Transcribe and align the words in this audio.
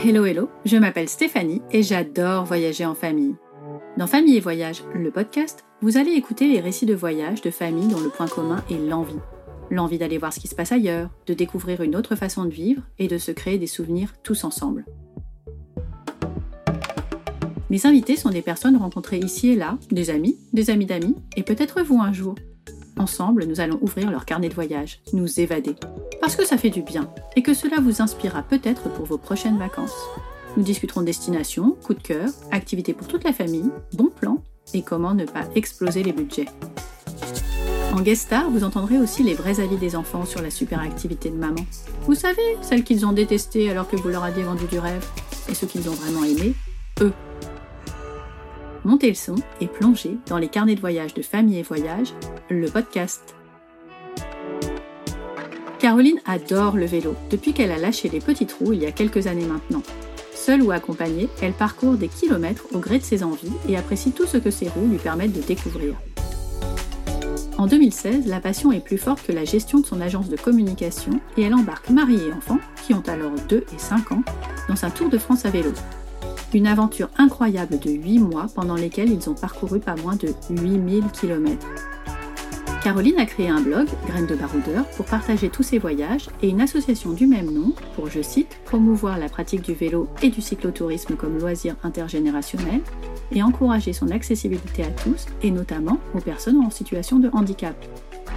Hello 0.00 0.24
hello, 0.24 0.48
je 0.64 0.76
m'appelle 0.76 1.08
Stéphanie 1.08 1.60
et 1.72 1.82
j'adore 1.82 2.44
voyager 2.44 2.86
en 2.86 2.94
famille. 2.94 3.34
Dans 3.96 4.06
Famille 4.06 4.36
et 4.36 4.40
Voyage, 4.40 4.84
le 4.94 5.10
podcast, 5.10 5.64
vous 5.82 5.96
allez 5.96 6.12
écouter 6.12 6.46
les 6.46 6.60
récits 6.60 6.86
de 6.86 6.94
voyage 6.94 7.42
de 7.42 7.50
familles 7.50 7.88
dont 7.88 7.98
le 7.98 8.08
point 8.08 8.28
commun 8.28 8.62
est 8.70 8.78
l'envie. 8.78 9.18
L'envie 9.72 9.98
d'aller 9.98 10.16
voir 10.16 10.32
ce 10.32 10.38
qui 10.38 10.46
se 10.46 10.54
passe 10.54 10.70
ailleurs, 10.70 11.10
de 11.26 11.34
découvrir 11.34 11.80
une 11.80 11.96
autre 11.96 12.14
façon 12.14 12.44
de 12.44 12.50
vivre 12.50 12.82
et 13.00 13.08
de 13.08 13.18
se 13.18 13.32
créer 13.32 13.58
des 13.58 13.66
souvenirs 13.66 14.14
tous 14.22 14.44
ensemble. 14.44 14.84
Mes 17.68 17.84
invités 17.84 18.14
sont 18.14 18.30
des 18.30 18.40
personnes 18.40 18.76
rencontrées 18.76 19.18
ici 19.18 19.50
et 19.50 19.56
là, 19.56 19.78
des 19.90 20.10
amis, 20.10 20.38
des 20.52 20.70
amis 20.70 20.86
d'amis, 20.86 21.16
et 21.36 21.42
peut-être 21.42 21.82
vous 21.82 22.00
un 22.00 22.12
jour. 22.12 22.36
Ensemble, 22.98 23.44
nous 23.44 23.60
allons 23.60 23.78
ouvrir 23.80 24.10
leur 24.10 24.24
carnet 24.24 24.48
de 24.48 24.54
voyage, 24.54 25.00
nous 25.12 25.40
évader. 25.40 25.74
Parce 26.20 26.34
que 26.34 26.44
ça 26.44 26.58
fait 26.58 26.70
du 26.70 26.82
bien, 26.82 27.08
et 27.36 27.42
que 27.42 27.54
cela 27.54 27.80
vous 27.80 28.02
inspirera 28.02 28.42
peut-être 28.42 28.88
pour 28.90 29.06
vos 29.06 29.18
prochaines 29.18 29.58
vacances. 29.58 29.94
Nous 30.56 30.64
discuterons 30.64 31.02
destination, 31.02 31.76
coup 31.84 31.94
de 31.94 32.02
cœur, 32.02 32.28
activités 32.50 32.94
pour 32.94 33.06
toute 33.06 33.24
la 33.24 33.32
famille, 33.32 33.70
bons 33.92 34.10
plans, 34.10 34.42
et 34.74 34.82
comment 34.82 35.14
ne 35.14 35.24
pas 35.24 35.44
exploser 35.54 36.02
les 36.02 36.12
budgets. 36.12 36.46
En 37.92 38.00
guest 38.00 38.22
star, 38.22 38.50
vous 38.50 38.64
entendrez 38.64 38.98
aussi 38.98 39.22
les 39.22 39.34
vrais 39.34 39.60
avis 39.60 39.76
des 39.76 39.96
enfants 39.96 40.26
sur 40.26 40.42
la 40.42 40.50
super 40.50 40.80
activité 40.80 41.30
de 41.30 41.36
maman. 41.36 41.64
Vous 42.06 42.14
savez, 42.14 42.56
celles 42.62 42.84
qu'ils 42.84 43.06
ont 43.06 43.12
détestées 43.12 43.70
alors 43.70 43.88
que 43.88 43.96
vous 43.96 44.08
leur 44.08 44.24
aviez 44.24 44.42
vendu 44.42 44.66
du 44.66 44.78
rêve, 44.78 45.06
et 45.48 45.54
ceux 45.54 45.66
qu'ils 45.66 45.88
ont 45.88 45.94
vraiment 45.94 46.24
aimé, 46.24 46.54
eux. 47.00 47.12
Montez 48.84 49.08
le 49.08 49.14
son 49.14 49.34
et 49.60 49.66
plongez 49.66 50.16
dans 50.26 50.38
les 50.38 50.48
carnets 50.48 50.76
de 50.76 50.80
voyage 50.80 51.14
de 51.14 51.22
Famille 51.22 51.58
et 51.58 51.62
Voyage, 51.62 52.14
le 52.48 52.68
podcast. 52.68 53.34
Caroline 55.80 56.20
adore 56.26 56.76
le 56.76 56.86
vélo 56.86 57.14
depuis 57.30 57.52
qu'elle 57.52 57.72
a 57.72 57.78
lâché 57.78 58.08
les 58.08 58.20
petits 58.20 58.46
trous 58.46 58.72
il 58.72 58.82
y 58.82 58.86
a 58.86 58.92
quelques 58.92 59.26
années 59.26 59.46
maintenant. 59.46 59.82
Seule 60.34 60.62
ou 60.62 60.70
accompagnée, 60.70 61.28
elle 61.42 61.52
parcourt 61.52 61.94
des 61.94 62.08
kilomètres 62.08 62.66
au 62.72 62.78
gré 62.78 62.98
de 62.98 63.04
ses 63.04 63.22
envies 63.22 63.52
et 63.68 63.76
apprécie 63.76 64.12
tout 64.12 64.26
ce 64.26 64.38
que 64.38 64.50
ses 64.50 64.68
roues 64.68 64.88
lui 64.88 64.98
permettent 64.98 65.32
de 65.32 65.42
découvrir. 65.42 65.94
En 67.58 67.66
2016, 67.66 68.26
la 68.26 68.40
passion 68.40 68.70
est 68.70 68.80
plus 68.80 68.98
forte 68.98 69.26
que 69.26 69.32
la 69.32 69.44
gestion 69.44 69.80
de 69.80 69.86
son 69.86 70.00
agence 70.00 70.28
de 70.28 70.36
communication 70.36 71.20
et 71.36 71.42
elle 71.42 71.54
embarque 71.54 71.90
mari 71.90 72.16
et 72.28 72.32
enfants, 72.32 72.60
qui 72.86 72.94
ont 72.94 73.02
alors 73.08 73.32
2 73.48 73.56
et 73.56 73.78
5 73.78 74.12
ans, 74.12 74.22
dans 74.68 74.84
un 74.84 74.90
tour 74.90 75.08
de 75.08 75.18
France 75.18 75.44
à 75.44 75.50
vélo. 75.50 75.72
Une 76.54 76.66
aventure 76.66 77.10
incroyable 77.18 77.78
de 77.78 77.90
8 77.90 78.20
mois 78.20 78.46
pendant 78.54 78.74
lesquels 78.74 79.10
ils 79.10 79.28
ont 79.28 79.34
parcouru 79.34 79.80
pas 79.80 79.96
moins 79.96 80.16
de 80.16 80.32
8000 80.48 81.04
km. 81.12 81.66
Caroline 82.82 83.18
a 83.18 83.26
créé 83.26 83.50
un 83.50 83.60
blog, 83.60 83.86
Graines 84.06 84.26
de 84.26 84.34
Baroudeur, 84.34 84.86
pour 84.96 85.04
partager 85.04 85.50
tous 85.50 85.62
ses 85.62 85.78
voyages 85.78 86.28
et 86.40 86.48
une 86.48 86.62
association 86.62 87.12
du 87.12 87.26
même 87.26 87.52
nom 87.52 87.74
pour, 87.94 88.08
je 88.08 88.22
cite, 88.22 88.56
promouvoir 88.64 89.18
la 89.18 89.28
pratique 89.28 89.60
du 89.60 89.74
vélo 89.74 90.08
et 90.22 90.30
du 90.30 90.40
cyclotourisme 90.40 91.16
comme 91.16 91.38
loisir 91.38 91.76
intergénérationnel 91.82 92.80
et 93.30 93.42
encourager 93.42 93.92
son 93.92 94.10
accessibilité 94.10 94.84
à 94.84 94.90
tous 94.90 95.26
et 95.42 95.50
notamment 95.50 95.98
aux 96.14 96.20
personnes 96.20 96.64
en 96.64 96.70
situation 96.70 97.18
de 97.18 97.28
handicap. 97.34 97.76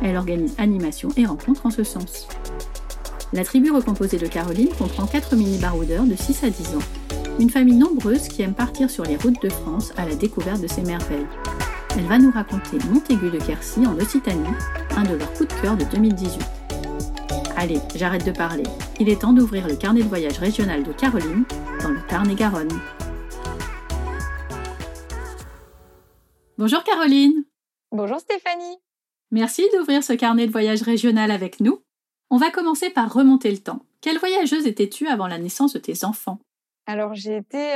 Elle 0.04 0.18
organise 0.18 0.56
animations 0.58 1.10
et 1.16 1.26
rencontres 1.26 1.66
en 1.66 1.72
ce 1.72 1.86
sens. 1.86 2.28
La 3.32 3.46
tribu 3.46 3.72
recomposée 3.72 4.18
de 4.18 4.28
Caroline 4.28 4.68
comprend 4.78 5.06
4 5.06 5.38
mini-baroudeurs 5.38 6.04
de 6.04 6.16
6 6.16 6.44
à 6.44 6.50
10 6.50 6.76
ans 6.76 7.01
une 7.42 7.50
famille 7.50 7.76
nombreuse 7.76 8.28
qui 8.28 8.44
aime 8.44 8.54
partir 8.54 8.92
sur 8.92 9.04
les 9.04 9.18
routes 9.18 9.42
de 9.42 9.50
France 9.50 9.94
à 9.98 10.06
la 10.06 10.16
découverte 10.16 10.62
de 10.62 10.68
ces 10.68 10.84
merveilles. 10.84 11.26
Elle 11.98 12.06
va 12.06 12.20
nous 12.20 12.30
raconter 12.30 12.78
Montaigu 12.92 13.32
de 13.32 13.40
Quercy 13.40 13.80
en 13.88 13.98
Occitanie, 13.98 14.56
un 14.96 15.02
de 15.02 15.16
leurs 15.16 15.34
coups 15.34 15.50
de 15.50 15.62
cœur 15.62 15.76
de 15.76 15.84
2018. 15.86 16.40
Allez, 17.58 17.80
j'arrête 17.96 18.26
de 18.26 18.32
parler. 18.32 18.64
Il 19.00 19.10
est 19.10 19.22
temps 19.22 19.34
d'ouvrir 19.34 19.68
le 19.68 19.76
carnet 19.76 20.04
de 20.04 20.08
voyage 20.08 20.38
régional 20.38 20.84
de 20.84 20.94
Caroline 20.94 21.44
dans 21.82 21.90
le 21.90 22.00
Tarn-et-Garonne. 22.08 22.80
Bonjour 26.60 26.84
Caroline. 26.84 27.44
Bonjour 27.92 28.20
Stéphanie. 28.20 28.78
Merci 29.32 29.64
d'ouvrir 29.74 30.04
ce 30.04 30.14
carnet 30.14 30.46
de 30.46 30.52
voyage 30.52 30.84
régional 30.84 31.32
avec 31.32 31.60
nous. 31.60 31.82
On 32.30 32.38
va 32.38 32.52
commencer 32.52 32.92
par 32.92 33.12
remonter 33.12 33.50
le 33.50 33.58
temps. 33.58 33.84
Quelle 34.00 34.20
voyageuse 34.20 34.68
étais-tu 34.68 35.08
avant 35.08 35.28
la 35.28 35.40
naissance 35.40 35.74
de 35.74 35.80
tes 35.80 36.06
enfants? 36.06 36.40
Alors 36.92 37.14
j'ai 37.14 37.38
été 37.38 37.76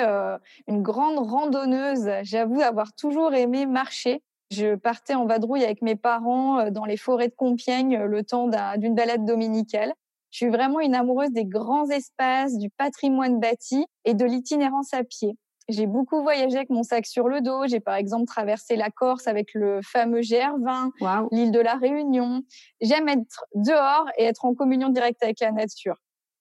une 0.67 0.81
grande 0.81 1.17
randonneuse. 1.17 2.09
J'avoue 2.23 2.61
avoir 2.61 2.93
toujours 2.93 3.33
aimé 3.33 3.65
marcher. 3.65 4.21
Je 4.51 4.75
partais 4.75 5.15
en 5.15 5.25
vadrouille 5.25 5.63
avec 5.63 5.81
mes 5.81 5.95
parents 5.95 6.69
dans 6.69 6.85
les 6.85 6.97
forêts 6.97 7.29
de 7.29 7.33
Compiègne 7.35 7.97
le 7.97 8.23
temps 8.23 8.49
d'une 8.77 8.93
balade 8.93 9.25
dominicale. 9.25 9.93
Je 10.31 10.37
suis 10.37 10.49
vraiment 10.49 10.81
une 10.81 10.95
amoureuse 10.95 11.31
des 11.31 11.45
grands 11.45 11.89
espaces, 11.89 12.57
du 12.57 12.69
patrimoine 12.69 13.39
bâti 13.39 13.85
et 14.03 14.13
de 14.13 14.25
l'itinérance 14.25 14.93
à 14.93 15.03
pied. 15.03 15.37
J'ai 15.67 15.87
beaucoup 15.87 16.21
voyagé 16.21 16.57
avec 16.57 16.69
mon 16.69 16.83
sac 16.83 17.07
sur 17.07 17.27
le 17.27 17.41
dos. 17.41 17.65
J'ai 17.67 17.79
par 17.79 17.95
exemple 17.95 18.25
traversé 18.25 18.75
la 18.75 18.91
Corse 18.91 19.27
avec 19.27 19.53
le 19.53 19.79
fameux 19.81 20.19
GR20, 20.19 20.91
l'île 21.31 21.51
de 21.51 21.59
la 21.59 21.75
Réunion. 21.75 22.43
J'aime 22.81 23.07
être 23.07 23.45
dehors 23.55 24.05
et 24.17 24.25
être 24.25 24.45
en 24.45 24.53
communion 24.53 24.89
directe 24.89 25.23
avec 25.23 25.39
la 25.39 25.51
nature. 25.51 25.95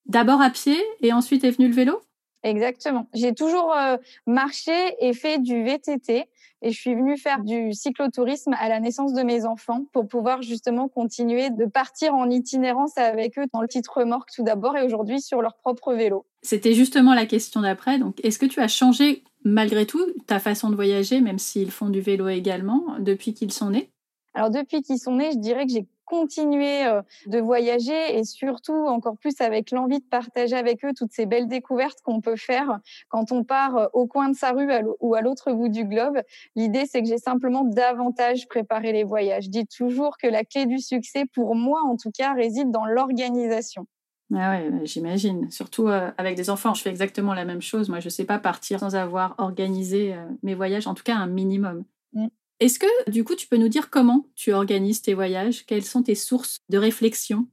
D'abord 0.07 0.43
à 0.43 0.51
pied 0.51 0.77
et 1.01 1.13
ensuite 1.13 1.45
est 1.45 1.53
venu 1.53 1.69
le 1.69 1.75
vélo? 1.75 2.03
Exactement. 2.45 3.09
J'ai 3.15 3.35
toujours 3.35 3.75
euh, 3.75 3.97
marché 4.27 4.73
et 5.01 5.15
fait 5.15 5.39
du 5.39 5.65
VTT 5.65 6.29
et 6.63 6.71
je 6.71 6.79
suis 6.79 6.95
venue 6.95 7.17
faire 7.17 7.43
du 7.43 7.73
cyclotourisme 7.73 8.55
à 8.59 8.69
la 8.69 8.81
naissance 8.81 9.15
de 9.15 9.23
mes 9.23 9.47
enfants 9.47 9.87
pour 9.93 10.07
pouvoir 10.07 10.43
justement 10.43 10.89
continuer 10.89 11.49
de 11.49 11.65
partir 11.65 12.15
en 12.15 12.29
itinérance 12.29 12.97
avec 12.99 13.39
eux 13.39 13.47
dans 13.53 13.63
le 13.63 13.69
titre 13.69 13.99
remorque 13.99 14.29
tout 14.35 14.43
d'abord 14.43 14.77
et 14.77 14.83
aujourd'hui 14.83 15.23
sur 15.23 15.41
leur 15.41 15.57
propre 15.57 15.95
vélo. 15.95 16.27
C'était 16.43 16.75
justement 16.75 17.15
la 17.15 17.25
question 17.25 17.63
d'après. 17.63 17.99
Donc, 17.99 18.23
est-ce 18.23 18.39
que 18.39 18.47
tu 18.47 18.61
as 18.61 18.69
changé 18.69 19.25
malgré 19.45 19.87
tout 19.87 20.05
ta 20.27 20.39
façon 20.39 20.69
de 20.69 20.75
voyager, 20.75 21.23
même 21.23 21.39
s'ils 21.39 21.71
font 21.71 21.89
du 21.89 22.03
vélo 22.03 22.29
également, 22.29 22.97
depuis 22.99 23.33
qu'ils 23.33 23.53
sont 23.53 23.71
nés? 23.71 23.91
Alors 24.35 24.51
depuis 24.51 24.83
qu'ils 24.83 24.99
sont 24.99 25.17
nés, 25.17 25.31
je 25.33 25.39
dirais 25.39 25.65
que 25.65 25.73
j'ai 25.73 25.87
continuer 26.05 26.85
de 27.27 27.39
voyager 27.39 28.19
et 28.19 28.25
surtout 28.25 28.87
encore 28.87 29.17
plus 29.17 29.41
avec 29.41 29.71
l'envie 29.71 30.01
de 30.01 30.05
partager 30.05 30.57
avec 30.57 30.85
eux 30.85 30.93
toutes 30.97 31.13
ces 31.13 31.27
belles 31.27 31.49
découvertes 31.49 32.01
qu'on 32.03 32.21
peut 32.21 32.37
faire 32.37 32.79
quand 33.09 33.33
on 33.33 33.45
part 33.45 33.91
au 33.93 34.07
coin 34.07 34.29
de 34.29 34.37
sa 34.37 34.53
rue 34.53 34.69
ou 35.01 35.15
à 35.15 35.21
l'autre 35.21 35.53
bout 35.53 35.69
du 35.69 35.85
globe. 35.85 36.19
L'idée, 36.57 36.85
c'est 36.87 37.03
que 37.03 37.09
j'ai 37.09 37.19
simplement 37.19 37.65
davantage 37.65 38.47
préparé 38.49 38.93
les 38.93 39.05
voyages. 39.05 39.45
Je 39.45 39.51
dis 39.51 39.67
toujours 39.67 40.17
que 40.17 40.27
la 40.27 40.45
clé 40.45 40.67
du 40.67 40.79
succès, 40.79 41.25
pour 41.33 41.55
moi 41.55 41.81
en 41.85 41.97
tout 41.97 42.11
cas, 42.11 42.35
réside 42.35 42.71
dans 42.71 42.87
l'organisation. 42.87 43.87
Ah 44.33 44.51
ouais, 44.51 44.71
j'imagine. 44.85 45.51
Surtout 45.51 45.89
euh, 45.89 46.11
avec 46.17 46.37
des 46.37 46.51
enfants, 46.51 46.75
je 46.75 46.83
fais 46.83 46.91
exactement 46.91 47.35
la 47.35 47.45
même 47.45 47.61
chose. 47.61 47.89
Moi, 47.89 48.01
je 48.01 48.07
ne 48.07 48.11
sais 48.11 48.25
pas 48.25 48.39
partir 48.39 48.81
sans 48.81 48.95
avoir 48.97 49.35
organisé 49.39 50.15
mes 50.43 50.55
voyages, 50.55 50.87
en 50.87 50.95
tout 50.95 51.05
cas 51.05 51.17
un 51.17 51.27
minimum. 51.27 51.85
Mmh. 52.15 52.29
Est-ce 52.61 52.79
que 52.81 53.11
du 53.11 53.23
coup 53.25 53.37
tu 53.37 53.47
peux 53.47 53.57
nous 53.57 53.69
dire 53.69 53.91
comment 53.91 54.27
tu 54.35 54.53
organises 54.53 55.03
tes 55.03 55.15
voyages? 55.15 55.65
Quelles 55.67 55.85
sont 55.85 56.03
tes 56.03 56.15
sources 56.17 56.59
de 56.69 56.79
réflexion? 56.79 57.49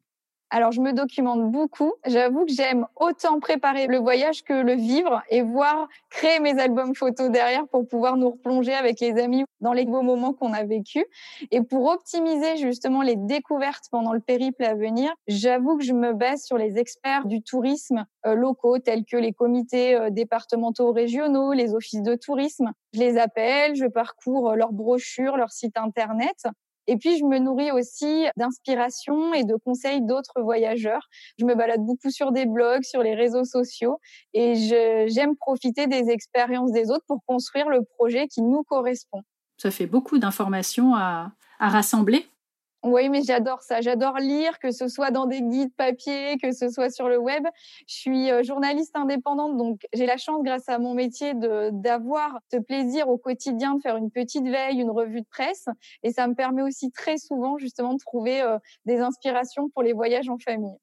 Alors, 0.53 0.73
je 0.73 0.81
me 0.81 0.91
documente 0.91 1.49
beaucoup. 1.49 1.93
J'avoue 2.05 2.45
que 2.45 2.51
j'aime 2.51 2.85
autant 2.97 3.39
préparer 3.39 3.87
le 3.87 3.99
voyage 3.99 4.43
que 4.43 4.51
le 4.51 4.73
vivre 4.73 5.23
et 5.29 5.41
voir 5.41 5.87
créer 6.09 6.41
mes 6.41 6.59
albums 6.59 6.93
photos 6.93 7.29
derrière 7.31 7.65
pour 7.69 7.87
pouvoir 7.87 8.17
nous 8.17 8.31
replonger 8.31 8.73
avec 8.73 8.99
les 8.99 9.17
amis 9.17 9.45
dans 9.61 9.71
les 9.71 9.85
beaux 9.85 10.01
moments 10.01 10.33
qu'on 10.33 10.51
a 10.51 10.63
vécus. 10.65 11.05
Et 11.51 11.61
pour 11.61 11.85
optimiser 11.85 12.57
justement 12.57 13.01
les 13.01 13.15
découvertes 13.15 13.85
pendant 13.91 14.11
le 14.11 14.19
périple 14.19 14.65
à 14.65 14.75
venir, 14.75 15.13
j'avoue 15.25 15.77
que 15.77 15.85
je 15.85 15.93
me 15.93 16.11
base 16.11 16.43
sur 16.43 16.57
les 16.57 16.77
experts 16.77 17.27
du 17.27 17.41
tourisme 17.41 18.05
euh, 18.25 18.35
locaux 18.35 18.77
tels 18.77 19.05
que 19.05 19.15
les 19.15 19.31
comités 19.31 19.95
euh, 19.95 20.09
départementaux 20.09 20.91
régionaux, 20.91 21.53
les 21.53 21.73
offices 21.73 22.03
de 22.03 22.15
tourisme. 22.15 22.73
Je 22.93 22.99
les 22.99 23.17
appelle, 23.17 23.75
je 23.75 23.85
parcours 23.85 24.49
euh, 24.49 24.55
leurs 24.55 24.73
brochures, 24.73 25.37
leur 25.37 25.51
site 25.51 25.77
internet 25.77 26.45
et 26.87 26.97
puis, 26.97 27.17
je 27.17 27.25
me 27.25 27.37
nourris 27.37 27.71
aussi 27.71 28.25
d'inspiration 28.37 29.33
et 29.33 29.43
de 29.43 29.55
conseils 29.55 30.01
d'autres 30.01 30.41
voyageurs. 30.41 31.07
Je 31.37 31.45
me 31.45 31.55
balade 31.55 31.81
beaucoup 31.81 32.09
sur 32.09 32.31
des 32.31 32.45
blogs, 32.45 32.83
sur 32.83 33.03
les 33.03 33.15
réseaux 33.15 33.45
sociaux 33.45 33.99
et 34.33 34.55
j'aime 35.07 35.35
profiter 35.35 35.87
des 35.87 36.09
expériences 36.09 36.71
des 36.71 36.89
autres 36.89 37.05
pour 37.07 37.19
construire 37.25 37.69
le 37.69 37.83
projet 37.97 38.27
qui 38.27 38.41
nous 38.41 38.63
correspond. 38.63 39.21
Ça 39.57 39.71
fait 39.71 39.85
beaucoup 39.85 40.17
d'informations 40.17 40.95
à, 40.95 41.31
à 41.59 41.69
rassembler. 41.69 42.25
Oui, 42.83 43.09
mais 43.09 43.21
j'adore 43.21 43.61
ça. 43.61 43.79
J'adore 43.81 44.17
lire, 44.17 44.57
que 44.57 44.71
ce 44.71 44.87
soit 44.87 45.11
dans 45.11 45.27
des 45.27 45.41
guides 45.41 45.73
papier, 45.75 46.37
que 46.41 46.51
ce 46.51 46.69
soit 46.69 46.89
sur 46.89 47.07
le 47.09 47.19
web. 47.19 47.43
Je 47.87 47.93
suis 47.93 48.31
euh, 48.31 48.41
journaliste 48.41 48.95
indépendante, 48.95 49.55
donc 49.55 49.81
j'ai 49.93 50.07
la 50.07 50.17
chance, 50.17 50.41
grâce 50.43 50.67
à 50.67 50.79
mon 50.79 50.95
métier, 50.95 51.33
d'avoir 51.35 52.39
ce 52.51 52.57
plaisir 52.57 53.07
au 53.07 53.19
quotidien 53.19 53.75
de 53.75 53.81
faire 53.81 53.97
une 53.97 54.09
petite 54.09 54.45
veille, 54.45 54.79
une 54.79 54.89
revue 54.89 55.21
de 55.21 55.27
presse. 55.27 55.65
Et 56.01 56.11
ça 56.11 56.27
me 56.27 56.33
permet 56.33 56.63
aussi 56.63 56.91
très 56.91 57.17
souvent, 57.17 57.59
justement, 57.59 57.93
de 57.93 57.99
trouver 57.99 58.41
euh, 58.41 58.57
des 58.85 58.99
inspirations 58.99 59.69
pour 59.69 59.83
les 59.83 59.93
voyages 59.93 60.29
en 60.29 60.39
famille. 60.39 60.77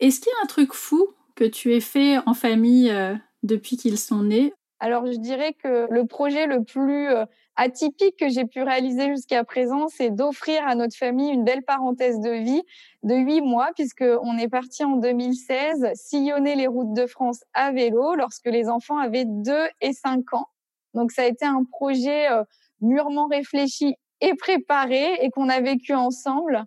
Est-ce 0.00 0.20
qu'il 0.20 0.30
y 0.30 0.40
a 0.40 0.44
un 0.44 0.46
truc 0.46 0.74
fou 0.74 1.08
que 1.36 1.44
tu 1.44 1.72
aies 1.74 1.80
fait 1.80 2.18
en 2.26 2.34
famille 2.34 2.90
euh, 2.90 3.14
depuis 3.42 3.78
qu'ils 3.78 3.98
sont 3.98 4.24
nés? 4.24 4.52
Alors, 4.84 5.06
je 5.06 5.16
dirais 5.16 5.54
que 5.54 5.86
le 5.88 6.04
projet 6.04 6.46
le 6.46 6.62
plus 6.62 7.08
euh, 7.08 7.24
atypique 7.56 8.18
que 8.18 8.28
j'ai 8.28 8.44
pu 8.44 8.60
réaliser 8.60 9.08
jusqu'à 9.08 9.42
présent, 9.42 9.88
c'est 9.88 10.10
d'offrir 10.10 10.62
à 10.66 10.74
notre 10.74 10.94
famille 10.94 11.30
une 11.30 11.42
belle 11.42 11.62
parenthèse 11.62 12.20
de 12.20 12.32
vie 12.32 12.60
de 13.02 13.14
huit 13.14 13.40
mois, 13.40 13.70
puisque 13.74 14.04
on 14.20 14.36
est 14.36 14.50
parti 14.50 14.84
en 14.84 14.96
2016 14.96 15.88
sillonner 15.94 16.54
les 16.54 16.66
routes 16.66 16.92
de 16.92 17.06
France 17.06 17.44
à 17.54 17.72
vélo 17.72 18.14
lorsque 18.14 18.44
les 18.44 18.68
enfants 18.68 18.98
avaient 18.98 19.24
deux 19.24 19.66
et 19.80 19.94
cinq 19.94 20.34
ans. 20.34 20.48
Donc, 20.92 21.12
ça 21.12 21.22
a 21.22 21.28
été 21.28 21.46
un 21.46 21.64
projet 21.64 22.30
euh, 22.30 22.44
mûrement 22.82 23.28
réfléchi 23.28 23.94
et 24.20 24.34
préparé 24.34 25.14
et 25.22 25.30
qu'on 25.30 25.48
a 25.48 25.62
vécu 25.62 25.94
ensemble 25.94 26.66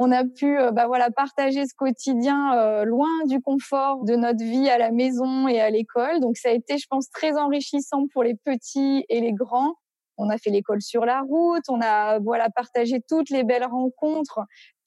on 0.00 0.12
a 0.12 0.24
pu 0.24 0.58
euh, 0.58 0.70
bah 0.70 0.86
voilà 0.86 1.10
partager 1.10 1.66
ce 1.66 1.74
quotidien 1.74 2.56
euh, 2.56 2.84
loin 2.84 3.08
du 3.26 3.40
confort 3.40 4.04
de 4.04 4.14
notre 4.14 4.42
vie 4.42 4.70
à 4.70 4.78
la 4.78 4.92
maison 4.92 5.48
et 5.48 5.60
à 5.60 5.70
l'école. 5.70 6.20
Donc 6.20 6.36
ça 6.36 6.50
a 6.50 6.52
été, 6.52 6.78
je 6.78 6.86
pense, 6.88 7.10
très 7.10 7.36
enrichissant 7.36 8.06
pour 8.12 8.22
les 8.22 8.36
petits 8.36 9.04
et 9.08 9.20
les 9.20 9.32
grands 9.32 9.74
on 10.18 10.28
a 10.30 10.38
fait 10.38 10.50
l'école 10.50 10.82
sur 10.82 11.04
la 11.04 11.22
route, 11.22 11.64
on 11.68 11.80
a 11.80 12.18
voilà 12.18 12.50
partagé 12.50 13.00
toutes 13.08 13.30
les 13.30 13.44
belles 13.44 13.64
rencontres 13.64 14.40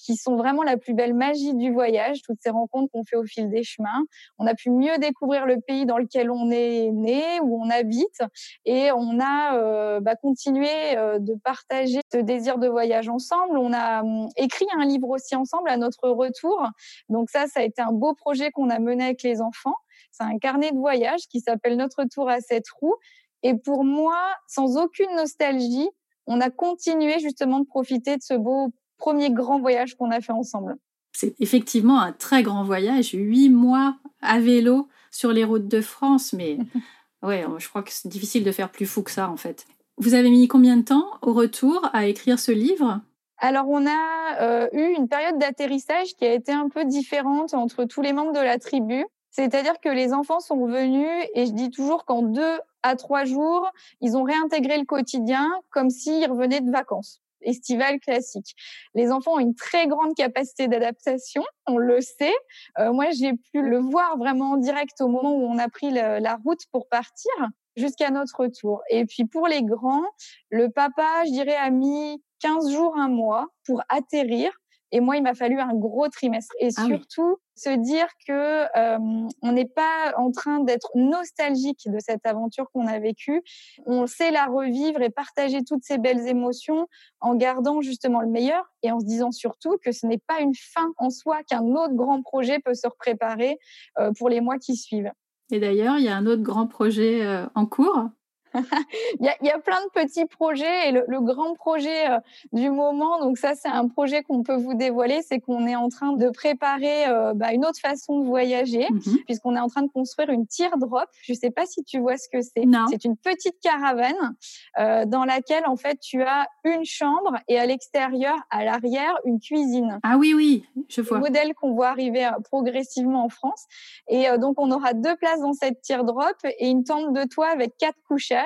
qui 0.04 0.16
sont 0.16 0.36
vraiment 0.36 0.64
la 0.64 0.78
plus 0.78 0.94
belle 0.94 1.14
magie 1.14 1.54
du 1.54 1.72
voyage, 1.72 2.22
toutes 2.24 2.40
ces 2.42 2.50
rencontres 2.50 2.92
qu'on 2.92 3.04
fait 3.04 3.16
au 3.16 3.24
fil 3.24 3.50
des 3.50 3.64
chemins. 3.64 4.04
On 4.40 4.48
a 4.48 4.56
pu 4.56 4.72
mieux 4.72 4.98
découvrir 4.98 5.46
le 5.46 5.60
pays 5.62 5.86
dans 5.86 5.98
lequel 5.98 6.32
on 6.32 6.50
est 6.50 6.90
né, 6.92 7.24
où 7.42 7.62
on 7.64 7.70
habite, 7.70 8.22
et 8.66 8.92
on 8.92 9.20
a 9.20 9.58
euh, 9.58 10.00
bah, 10.00 10.16
continué 10.16 10.98
euh, 10.98 11.20
de 11.20 11.36
partager 11.44 12.02
ce 12.12 12.18
désir 12.18 12.58
de 12.58 12.68
voyage 12.68 13.10
ensemble. 13.10 13.58
On 13.58 13.74
a 13.74 14.02
hum, 14.02 14.28
écrit 14.38 14.68
un 14.78 14.86
livre 14.86 15.10
aussi 15.10 15.36
ensemble 15.36 15.70
à 15.70 15.78
notre 15.78 16.10
retour. 16.10 16.66
Donc 17.10 17.30
ça, 17.30 17.48
ça 17.48 17.60
a 17.60 17.64
été 17.64 17.82
un 17.82 17.92
beau 17.92 18.14
projet 18.14 18.52
qu'on 18.52 18.70
a 18.70 18.80
mené 18.80 19.04
avec 19.06 19.24
les 19.24 19.42
enfants. 19.42 19.76
C'est 20.12 20.24
un 20.24 20.40
carnet 20.40 20.72
de 20.72 20.78
voyage 20.78 21.22
qui 21.30 21.40
s'appelle 21.40 21.78
Notre 21.78 22.04
tour 22.06 22.30
à 22.30 22.42
sept 22.42 22.66
roues 22.70 22.96
et 23.44 23.56
pour 23.56 23.84
moi, 23.84 24.18
sans 24.48 24.78
aucune 24.78 25.14
nostalgie, 25.16 25.90
on 26.28 26.42
a 26.42 26.50
continué 26.50 27.20
justement 27.20 27.60
de 27.60 27.66
profiter 27.66 28.18
de 28.18 28.22
ce 28.22 28.34
beau 28.34 28.72
premier 28.98 29.32
grand 29.32 29.60
voyage 29.60 29.96
qu'on 29.96 30.12
a 30.12 30.22
fait 30.22 30.32
ensemble. 30.32 30.76
C'est 31.14 31.40
effectivement 31.42 32.00
un 32.00 32.12
très 32.12 32.44
grand 32.44 32.64
voyage, 32.64 33.12
huit 33.14 33.50
mois 33.50 33.98
à 34.22 34.40
vélo 34.40 34.88
sur 35.12 35.32
les 35.34 35.44
routes 35.44 35.68
de 35.68 35.82
France, 35.82 36.34
mais 36.34 36.58
ouais, 37.24 37.44
je 37.58 37.68
crois 37.68 37.84
que 37.84 37.92
c'est 37.92 38.08
difficile 38.08 38.44
de 38.44 38.52
faire 38.52 38.72
plus 38.72 38.86
fou 38.86 39.02
que 39.02 39.12
ça 39.12 39.30
en 39.30 39.38
fait. 39.38 39.66
Vous 39.98 40.14
avez 40.14 40.30
mis 40.30 40.48
combien 40.48 40.78
de 40.78 40.84
temps 40.84 41.06
au 41.22 41.34
retour 41.34 41.90
à 41.94 42.08
écrire 42.08 42.40
ce 42.40 42.52
livre? 42.52 43.02
Alors, 43.38 43.68
on 43.68 43.86
a 43.88 44.42
euh, 44.42 44.68
eu 44.72 44.96
une 44.96 45.08
période 45.08 45.40
d'atterrissage 45.40 46.14
qui 46.16 46.26
a 46.26 46.34
été 46.34 46.52
un 46.52 46.70
peu 46.70 46.86
différente 46.86 47.56
entre 47.56 47.86
tous 47.86 48.02
les 48.02 48.14
membres 48.14 48.34
de 48.34 48.40
la 48.40 48.60
tribu. 48.60 49.04
C'est-à-dire 49.32 49.80
que 49.80 49.90
les 49.90 50.14
enfants 50.14 50.40
sont 50.40 50.60
revenus, 50.62 51.10
et 51.34 51.46
je 51.46 51.52
dis 51.52 51.70
toujours 51.70 52.06
qu'en 52.06 52.22
deux 52.22 52.60
à 52.84 52.96
trois 52.96 53.26
jours, 53.26 53.70
ils 54.02 54.18
ont 54.18 54.24
réintégré 54.24 54.78
le 54.78 54.86
quotidien 54.86 55.50
comme 55.70 55.90
s'ils 55.90 56.30
revenaient 56.30 56.62
de 56.62 56.72
vacances 56.72 57.22
estivales 57.44 58.00
classiques. 58.00 58.56
Les 58.94 59.12
enfants 59.12 59.34
ont 59.34 59.40
une 59.40 59.56
très 59.56 59.88
grande 59.88 60.14
capacité 60.16 60.68
d'adaptation, 60.68 61.44
on 61.66 61.78
le 61.78 62.00
sait. 62.00 62.36
Euh, 62.78 62.94
moi, 62.94 63.08
j'ai 63.12 63.34
pu 63.34 63.64
le 63.64 63.80
voir 63.80 64.16
vraiment 64.20 64.52
en 64.52 64.58
direct 64.58 65.02
au 65.02 65.08
moment 65.08 65.34
où 65.34 65.44
on 65.48 65.58
a 65.58 65.68
pris 65.68 65.90
la 65.90 66.36
route 66.44 66.62
pour 66.72 66.88
partir 66.88 67.32
jusqu'à 67.76 68.10
notre 68.10 68.40
retour. 68.40 68.82
Et 68.90 69.06
puis 69.06 69.26
pour 69.26 69.48
les 69.48 69.64
grands, 69.64 70.06
le 70.50 70.70
papa, 70.70 71.24
je 71.26 71.32
dirais, 71.32 71.56
a 71.56 71.70
mis 71.70 72.22
15 72.40 72.72
jours, 72.72 72.98
un 72.98 73.10
mois 73.10 73.48
pour 73.66 73.82
atterrir 73.90 74.52
et 74.92 75.00
moi, 75.00 75.18
il 75.18 75.24
m'a 75.24 75.34
fallu 75.34 75.60
un 75.60 75.74
gros 75.74 76.08
trimestre. 76.10 76.54
Et 76.60 76.70
ah 76.76 76.86
surtout, 76.86 77.38
se 77.56 77.70
dire 77.70 78.08
que 78.28 78.64
euh, 78.78 79.28
on 79.42 79.52
n'est 79.52 79.68
pas 79.68 80.14
en 80.18 80.32
train 80.32 80.60
d'être 80.60 80.90
nostalgique 80.96 81.84
de 81.86 81.98
cette 82.00 82.26
aventure 82.26 82.70
qu'on 82.74 82.88
a 82.88 83.00
vécue. 83.00 83.42
On 83.86 84.08
sait 84.08 84.32
la 84.32 84.46
revivre 84.46 85.02
et 85.02 85.10
partager 85.10 85.64
toutes 85.64 85.84
ces 85.84 85.98
belles 85.98 86.28
émotions 86.28 86.88
en 87.20 87.36
gardant 87.36 87.82
justement 87.82 88.22
le 88.22 88.28
meilleur 88.28 88.66
et 88.84 88.92
en 88.92 89.00
se 89.00 89.06
disant 89.06 89.32
surtout 89.32 89.78
que 89.84 89.92
ce 89.92 90.06
n'est 90.06 90.22
pas 90.28 90.42
une 90.42 90.56
fin 90.56 90.92
en 90.98 91.10
soi, 91.10 91.44
qu'un 91.44 91.64
autre 91.64 91.94
grand 91.94 92.22
projet 92.22 92.60
peut 92.60 92.74
se 92.74 92.88
préparer 93.00 93.58
euh, 94.00 94.12
pour 94.18 94.30
les 94.30 94.42
mois 94.42 94.58
qui 94.58 94.76
suivent. 94.76 95.12
Et 95.52 95.60
d'ailleurs, 95.60 95.98
il 95.98 96.06
y 96.06 96.10
a 96.10 96.16
un 96.16 96.26
autre 96.26 96.44
grand 96.44 96.68
projet 96.68 97.26
euh, 97.26 97.46
en 97.56 97.66
cours 97.66 98.10
il, 99.20 99.26
y 99.26 99.30
a, 99.30 99.36
il, 99.42 99.48
y 99.48 99.50
a, 99.50 99.60
plein 99.60 99.80
de 99.84 99.90
petits 99.94 100.26
projets 100.26 100.90
et 100.90 100.92
le, 100.92 101.06
le 101.08 101.22
grand 101.22 101.54
projet 101.56 102.10
euh, 102.10 102.20
du 102.52 102.70
moment, 102.70 103.20
donc 103.20 103.38
ça 103.38 103.56
c'est 103.56 103.70
un 103.70 103.88
projet 103.88 104.24
qu'on 104.24 104.44
peut 104.44 104.56
vous 104.56 104.74
dévoiler, 104.74 105.22
c'est 105.22 105.40
qu'on 105.40 105.68
est 105.68 105.76
en 105.76 105.90
train 105.90 106.14
de 106.14 106.30
préparer 106.30 107.08
euh, 107.08 107.34
bah, 107.34 107.54
une 107.54 107.66
autre 107.66 107.80
façon 107.80 108.20
de 108.20 108.26
voyager, 108.26 108.88
mmh 108.90 109.00
puisqu'on 109.26 109.56
est 109.56 109.60
en 109.60 109.68
train 109.68 109.84
de 109.84 109.92
construire 109.92 110.30
une 110.30 110.48
teardrop. 110.48 111.06
Je 111.22 111.34
sais 111.34 111.52
pas 111.52 111.66
si 111.66 111.84
tu 111.84 112.00
vois 112.00 112.18
ce 112.18 112.28
que 112.28 112.42
c'est. 112.42 112.66
C'est 112.90 113.06
une 113.06 113.16
petite 113.16 113.56
caravane 113.62 114.36
euh, 114.80 115.06
dans 115.06 115.26
laquelle 115.26 115.64
en 115.66 115.76
fait 115.76 116.00
tu 116.00 116.22
as 116.22 116.48
une 116.64 116.84
chambre 116.84 117.38
et 117.48 117.60
à 117.60 117.66
l'extérieur, 117.66 118.36
à 118.50 118.66
l'arrière, 118.66 119.16
une 119.26 119.40
cuisine. 119.40 120.00
Ah 120.04 120.18
oui 120.18 120.34
oui, 120.34 120.66
je 120.90 121.02
vois. 121.02 121.18
Un 121.18 121.22
modèle 121.22 121.54
qu'on 121.54 121.74
voit 121.74 121.90
arriver 121.90 122.30
progressivement 122.44 123.26
en 123.26 123.30
France. 123.30 123.66
Et 124.08 124.26
donc 124.38 124.60
on 124.60 124.72
aura 124.72 124.94
deux 124.94 125.16
places 125.16 125.42
dans 125.42 125.54
cette 125.54 125.82
teardrop 125.82 126.36
et 126.44 126.68
une 126.70 126.84
tente 126.84 127.14
de 127.14 127.24
toit 127.26 127.50
avec 127.50 127.78
quatre 127.78 127.98
couchages 128.08 128.41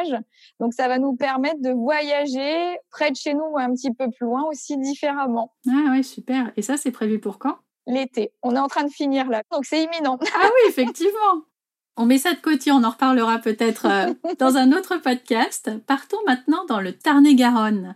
donc 0.60 0.74
ça 0.74 0.88
va 0.88 1.00
nous 1.00 1.16
permettre 1.16 1.62
de 1.62 1.72
voyager 1.72 2.78
près 2.90 3.12
de 3.12 3.16
chez 3.16 3.34
nous 3.34 3.46
ou 3.46 3.58
un 3.58 3.72
petit 3.74 3.94
peu 3.94 4.10
plus 4.10 4.26
loin 4.26 4.44
aussi 4.50 4.78
différemment. 4.78 5.54
Ah 5.68 5.92
ouais, 5.92 6.04
super. 6.04 6.52
Et 6.58 6.62
ça, 6.62 6.78
c'est 6.78 6.92
prévu 6.92 7.20
pour 7.20 7.40
quand? 7.40 7.58
L'été. 7.88 8.32
On 8.42 8.56
est 8.56 8.60
en 8.60 8.68
train 8.68 8.84
de 8.84 8.92
finir 8.92 9.30
là, 9.30 9.44
donc 9.52 9.66
c'est 9.66 9.84
imminent. 9.84 10.18
ah 10.22 10.44
oui, 10.44 10.62
effectivement. 10.70 11.44
On 11.98 12.06
met 12.06 12.18
ça 12.18 12.34
de 12.34 12.42
côté, 12.42 12.72
on 12.72 12.84
en 12.84 12.90
reparlera 12.90 13.40
peut-être 13.40 13.86
euh, 13.86 14.14
dans 14.40 14.58
un 14.58 14.74
autre 14.74 14.98
podcast. 14.98 15.72
Partons 15.88 16.18
maintenant 16.28 16.66
dans 16.66 16.82
le 16.82 16.92
Tarn-et-Garonne. 16.92 17.96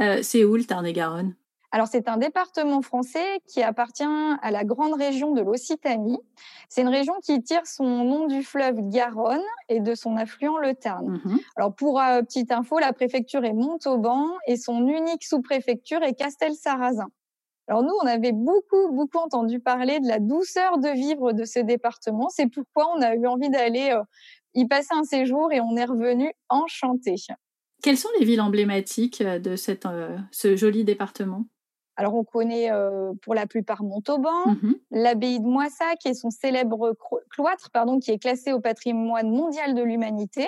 Euh, 0.00 0.18
c'est 0.22 0.44
où 0.44 0.56
le 0.56 0.64
Tarn-et-Garonne? 0.64 1.34
Alors, 1.72 1.88
c'est 1.88 2.08
un 2.08 2.16
département 2.16 2.80
français 2.80 3.40
qui 3.46 3.62
appartient 3.62 4.04
à 4.04 4.50
la 4.50 4.64
grande 4.64 4.94
région 4.94 5.32
de 5.32 5.40
l'Occitanie. 5.40 6.18
C'est 6.68 6.82
une 6.82 6.88
région 6.88 7.14
qui 7.22 7.42
tire 7.42 7.66
son 7.66 7.84
nom 7.84 8.26
du 8.26 8.42
fleuve 8.42 8.76
Garonne 8.88 9.42
et 9.68 9.80
de 9.80 9.94
son 9.94 10.16
affluent 10.16 10.58
le 10.58 10.74
Tarn. 10.74 11.20
Mhm. 11.24 11.38
Alors, 11.56 11.74
pour 11.74 12.00
euh, 12.00 12.22
petite 12.22 12.52
info, 12.52 12.78
la 12.78 12.92
préfecture 12.92 13.44
est 13.44 13.52
Montauban 13.52 14.26
et 14.46 14.56
son 14.56 14.86
unique 14.86 15.24
sous-préfecture 15.24 16.02
est 16.02 16.14
Castel-Sarrazin. 16.14 17.08
Alors 17.68 17.82
nous, 17.82 17.94
on 18.00 18.06
avait 18.06 18.32
beaucoup, 18.32 18.92
beaucoup 18.92 19.18
entendu 19.18 19.58
parler 19.58 19.98
de 19.98 20.06
la 20.06 20.20
douceur 20.20 20.78
de 20.78 20.88
vivre 20.88 21.32
de 21.32 21.44
ce 21.44 21.58
département. 21.58 22.28
C'est 22.28 22.46
pourquoi 22.46 22.94
on 22.96 23.02
a 23.02 23.16
eu 23.16 23.26
envie 23.26 23.50
d'aller 23.50 23.90
euh, 23.90 24.02
y 24.54 24.66
passer 24.66 24.94
un 24.94 25.02
séjour 25.02 25.52
et 25.52 25.60
on 25.60 25.76
est 25.76 25.84
revenu 25.84 26.32
enchanté. 26.48 27.16
Quelles 27.82 27.98
sont 27.98 28.08
les 28.18 28.24
villes 28.24 28.40
emblématiques 28.40 29.22
de 29.22 29.56
cette, 29.56 29.84
euh, 29.84 30.16
ce 30.30 30.54
joli 30.54 30.84
département? 30.84 31.46
Alors, 31.96 32.14
on 32.14 32.24
connaît 32.24 32.70
euh, 32.70 33.12
pour 33.22 33.34
la 33.34 33.46
plupart 33.46 33.82
Montauban, 33.82 34.46
mmh 34.46 34.74
l'abbaye 34.90 35.40
de 35.40 35.46
Moissac 35.46 36.04
et 36.06 36.14
son 36.14 36.30
célèbre 36.30 36.94
cloître, 37.30 37.70
pardon, 37.70 37.98
qui 37.98 38.10
est 38.10 38.18
classé 38.18 38.52
au 38.52 38.60
patrimoine 38.60 39.30
mondial 39.30 39.74
de 39.74 39.82
l'humanité. 39.82 40.46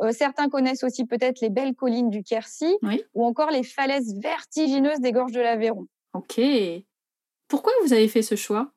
Euh, 0.00 0.12
certains 0.12 0.48
connaissent 0.48 0.82
aussi 0.82 1.04
peut-être 1.04 1.40
les 1.40 1.50
belles 1.50 1.74
collines 1.74 2.10
du 2.10 2.22
Quercy 2.22 2.78
ou 3.14 3.24
encore 3.24 3.50
les 3.50 3.62
falaises 3.62 4.18
vertigineuses 4.20 5.00
des 5.00 5.12
gorges 5.12 5.32
de 5.32 5.40
l'Aveyron. 5.40 5.86
Ok. 6.14 6.40
Pourquoi 7.48 7.72
vous 7.84 7.92
avez 7.92 8.08
fait 8.08 8.22
ce 8.22 8.34
choix? 8.34 8.72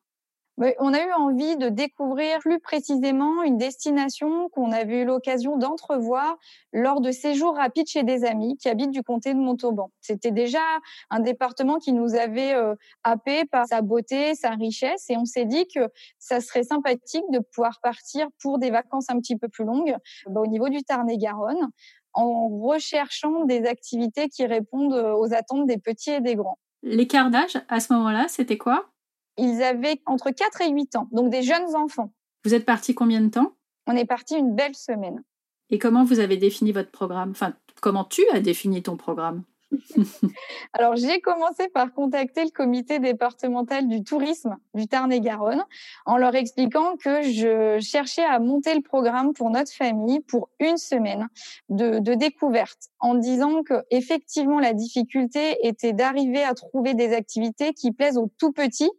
On 0.79 0.93
a 0.93 1.01
eu 1.01 1.11
envie 1.13 1.55
de 1.57 1.69
découvrir 1.69 2.39
plus 2.39 2.59
précisément 2.59 3.43
une 3.43 3.57
destination 3.57 4.49
qu'on 4.49 4.71
avait 4.71 5.01
eu 5.01 5.05
l'occasion 5.05 5.57
d'entrevoir 5.57 6.37
lors 6.73 7.01
de 7.01 7.11
séjours 7.11 7.55
rapides 7.55 7.87
chez 7.87 8.03
des 8.03 8.25
amis 8.25 8.57
qui 8.57 8.67
habitent 8.67 8.91
du 8.91 9.01
comté 9.01 9.33
de 9.33 9.39
Montauban. 9.39 9.91
C'était 10.01 10.31
déjà 10.31 10.59
un 11.09 11.21
département 11.21 11.79
qui 11.79 11.93
nous 11.93 12.15
avait 12.15 12.53
euh, 12.53 12.75
happé 13.03 13.45
par 13.45 13.67
sa 13.67 13.81
beauté, 13.81 14.35
sa 14.35 14.51
richesse, 14.51 15.09
et 15.09 15.17
on 15.17 15.25
s'est 15.25 15.45
dit 15.45 15.65
que 15.73 15.87
ça 16.17 16.41
serait 16.41 16.63
sympathique 16.63 17.25
de 17.31 17.39
pouvoir 17.39 17.79
partir 17.81 18.27
pour 18.41 18.59
des 18.59 18.69
vacances 18.69 19.09
un 19.09 19.19
petit 19.19 19.37
peu 19.37 19.47
plus 19.47 19.65
longues 19.65 19.95
bah, 20.27 20.41
au 20.41 20.47
niveau 20.47 20.69
du 20.69 20.83
Tarn-et-Garonne 20.83 21.69
en 22.13 22.49
recherchant 22.49 23.45
des 23.45 23.65
activités 23.65 24.29
qui 24.29 24.45
répondent 24.45 24.93
aux 24.93 25.33
attentes 25.33 25.67
des 25.67 25.77
petits 25.77 26.11
et 26.11 26.21
des 26.21 26.35
grands. 26.35 26.57
L'écart 26.81 27.29
d'âge 27.29 27.57
à 27.67 27.79
ce 27.79 27.93
moment-là, 27.93 28.25
c'était 28.27 28.57
quoi? 28.57 28.89
Ils 29.37 29.61
avaient 29.63 30.01
entre 30.05 30.31
4 30.31 30.61
et 30.61 30.69
8 30.69 30.95
ans, 30.95 31.07
donc 31.11 31.29
des 31.29 31.41
jeunes 31.41 31.75
enfants. 31.75 32.11
Vous 32.45 32.53
êtes 32.53 32.65
parti 32.65 32.95
combien 32.95 33.21
de 33.21 33.29
temps? 33.29 33.53
On 33.87 33.95
est 33.95 34.05
parti 34.05 34.35
une 34.35 34.55
belle 34.55 34.75
semaine. 34.75 35.23
Et 35.69 35.77
comment 35.77 36.03
vous 36.03 36.19
avez 36.19 36.37
défini 36.37 36.71
votre 36.71 36.91
programme? 36.91 37.31
Enfin, 37.31 37.53
comment 37.81 38.03
tu 38.03 38.21
as 38.33 38.39
défini 38.39 38.81
ton 38.81 38.97
programme? 38.97 39.43
Alors, 40.73 40.95
j'ai 40.95 41.21
commencé 41.21 41.67
par 41.69 41.93
contacter 41.93 42.43
le 42.43 42.49
comité 42.49 42.99
départemental 42.99 43.87
du 43.87 44.03
tourisme 44.03 44.57
du 44.73 44.87
Tarn-et-Garonne 44.87 45.63
en 46.05 46.17
leur 46.17 46.35
expliquant 46.35 46.95
que 46.97 47.21
je 47.21 47.79
cherchais 47.79 48.23
à 48.23 48.39
monter 48.39 48.73
le 48.73 48.81
programme 48.81 49.33
pour 49.33 49.49
notre 49.51 49.71
famille 49.71 50.21
pour 50.21 50.49
une 50.59 50.77
semaine 50.77 51.27
de, 51.69 51.99
de 51.99 52.13
découverte, 52.15 52.89
en 52.99 53.15
disant 53.15 53.63
que 53.63 53.83
effectivement 53.91 54.59
la 54.59 54.73
difficulté 54.73 55.57
était 55.67 55.93
d'arriver 55.93 56.43
à 56.43 56.55
trouver 56.55 56.95
des 56.95 57.13
activités 57.13 57.73
qui 57.73 57.91
plaisent 57.91 58.17
aux 58.17 58.31
tout 58.39 58.51
petits 58.51 58.91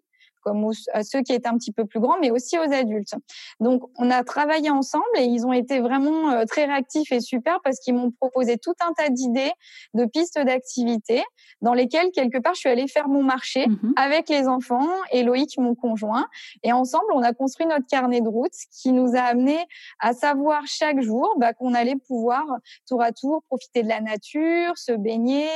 comme 0.43 0.71
à 0.93 1.03
ceux 1.05 1.23
qui 1.23 1.33
étaient 1.33 1.49
un 1.49 1.57
petit 1.57 1.73
peu 1.73 1.85
plus 1.85 2.01
grands, 2.01 2.19
mais 2.21 2.31
aussi 2.31 2.59
aux 2.59 2.73
adultes. 2.73 3.15
Donc, 3.61 3.83
on 3.99 4.11
a 4.11 4.23
travaillé 4.25 4.71
ensemble 4.71 5.05
et 5.17 5.25
ils 5.25 5.47
ont 5.47 5.53
été 5.53 5.81
vraiment 5.81 6.31
euh, 6.31 6.45
très 6.45 6.65
réactifs 6.65 7.13
et 7.13 7.21
super 7.21 7.61
parce 7.63 7.79
qu'ils 7.81 7.95
m'ont 7.95 8.11
proposé 8.11 8.59
tout 8.59 8.75
un 8.87 8.93
tas 8.93 9.09
d'idées, 9.09 9.53
de 9.95 10.05
pistes 10.05 10.39
d'activités 10.39 11.23
dans 11.61 11.75
lesquelles, 11.75 12.11
quelque 12.13 12.39
part, 12.39 12.55
je 12.55 12.61
suis 12.61 12.69
allée 12.69 12.89
faire 12.89 13.09
mon 13.09 13.23
marché 13.23 13.67
mmh 13.67 13.77
avec 13.97 14.29
les 14.29 14.49
enfants 14.49 14.89
et 15.11 15.23
Loïc, 15.23 15.59
mon 15.59 15.75
conjoint. 15.75 16.27
Et 16.63 16.73
ensemble, 16.73 17.07
on 17.13 17.23
a 17.23 17.33
construit 17.33 17.67
notre 17.67 17.87
carnet 17.87 18.21
de 18.21 18.29
route 18.29 18.53
qui 18.71 18.93
nous 18.93 19.15
a 19.15 19.21
amené 19.21 19.59
à 19.99 20.13
savoir 20.13 20.63
chaque 20.67 21.01
jour 21.01 21.35
bah, 21.39 21.53
qu'on 21.53 21.75
allait 21.75 21.97
pouvoir 21.97 22.45
tour 22.87 23.03
à 23.03 23.13
tour 23.13 23.43
profiter 23.49 23.83
de 23.83 23.89
la 23.89 24.01
nature, 24.01 24.77
se 24.77 24.93
baigner 24.93 25.49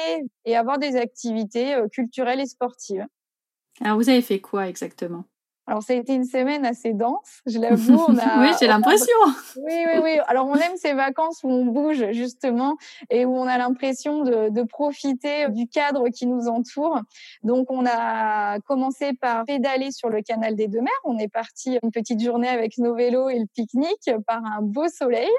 et 0.45 0.57
avoir 0.57 0.79
des 0.79 0.97
activités 0.97 1.75
euh, 1.75 1.89
culturelles 1.89 2.41
et 2.41 2.47
sportives. 2.47 3.07
Alors, 3.81 3.99
vous 3.99 4.09
avez 4.09 4.21
fait 4.23 4.41
quoi 4.41 4.69
exactement? 4.69 5.25
Alors, 5.67 5.83
ça 5.83 5.95
a 5.95 5.97
été 5.97 6.15
une 6.15 6.27
semaine 6.27 6.67
assez 6.67 6.93
dense, 6.93 7.41
je 7.47 7.59
l'avoue. 7.61 8.05
oui, 8.09 8.49
j'ai 8.61 8.67
l'impression. 8.67 9.17
Oui, 9.57 9.73
oui, 9.87 10.01
oui. 10.03 10.19
Alors, 10.27 10.47
on 10.47 10.57
aime 10.57 10.77
ces 10.77 10.93
vacances 10.93 11.43
où 11.43 11.49
on 11.49 11.65
bouge, 11.65 12.05
justement, 12.13 12.77
et 13.09 13.25
où 13.25 13.35
on 13.35 13.47
a 13.47 13.57
l'impression 13.57 14.23
de, 14.23 14.51
de, 14.51 14.63
profiter 14.63 15.49
du 15.51 15.67
cadre 15.67 16.09
qui 16.11 16.27
nous 16.27 16.49
entoure. 16.49 17.01
Donc, 17.43 17.71
on 17.71 17.87
a 17.87 18.59
commencé 18.61 19.15
par 19.15 19.45
pédaler 19.45 19.91
sur 19.91 20.11
le 20.11 20.21
canal 20.21 20.55
des 20.55 20.69
Deux 20.69 20.81
Mers. 20.81 20.93
On 21.05 21.19
est 21.19 21.29
parti 21.29 21.79
une 21.83 21.91
petite 21.91 22.23
journée 22.23 22.49
avec 22.49 22.77
nos 22.77 22.95
vélos 22.95 23.31
et 23.31 23.39
le 23.39 23.47
pique-nique 23.47 24.11
par 24.27 24.43
un 24.45 24.61
beau 24.61 24.89
soleil. 24.89 25.31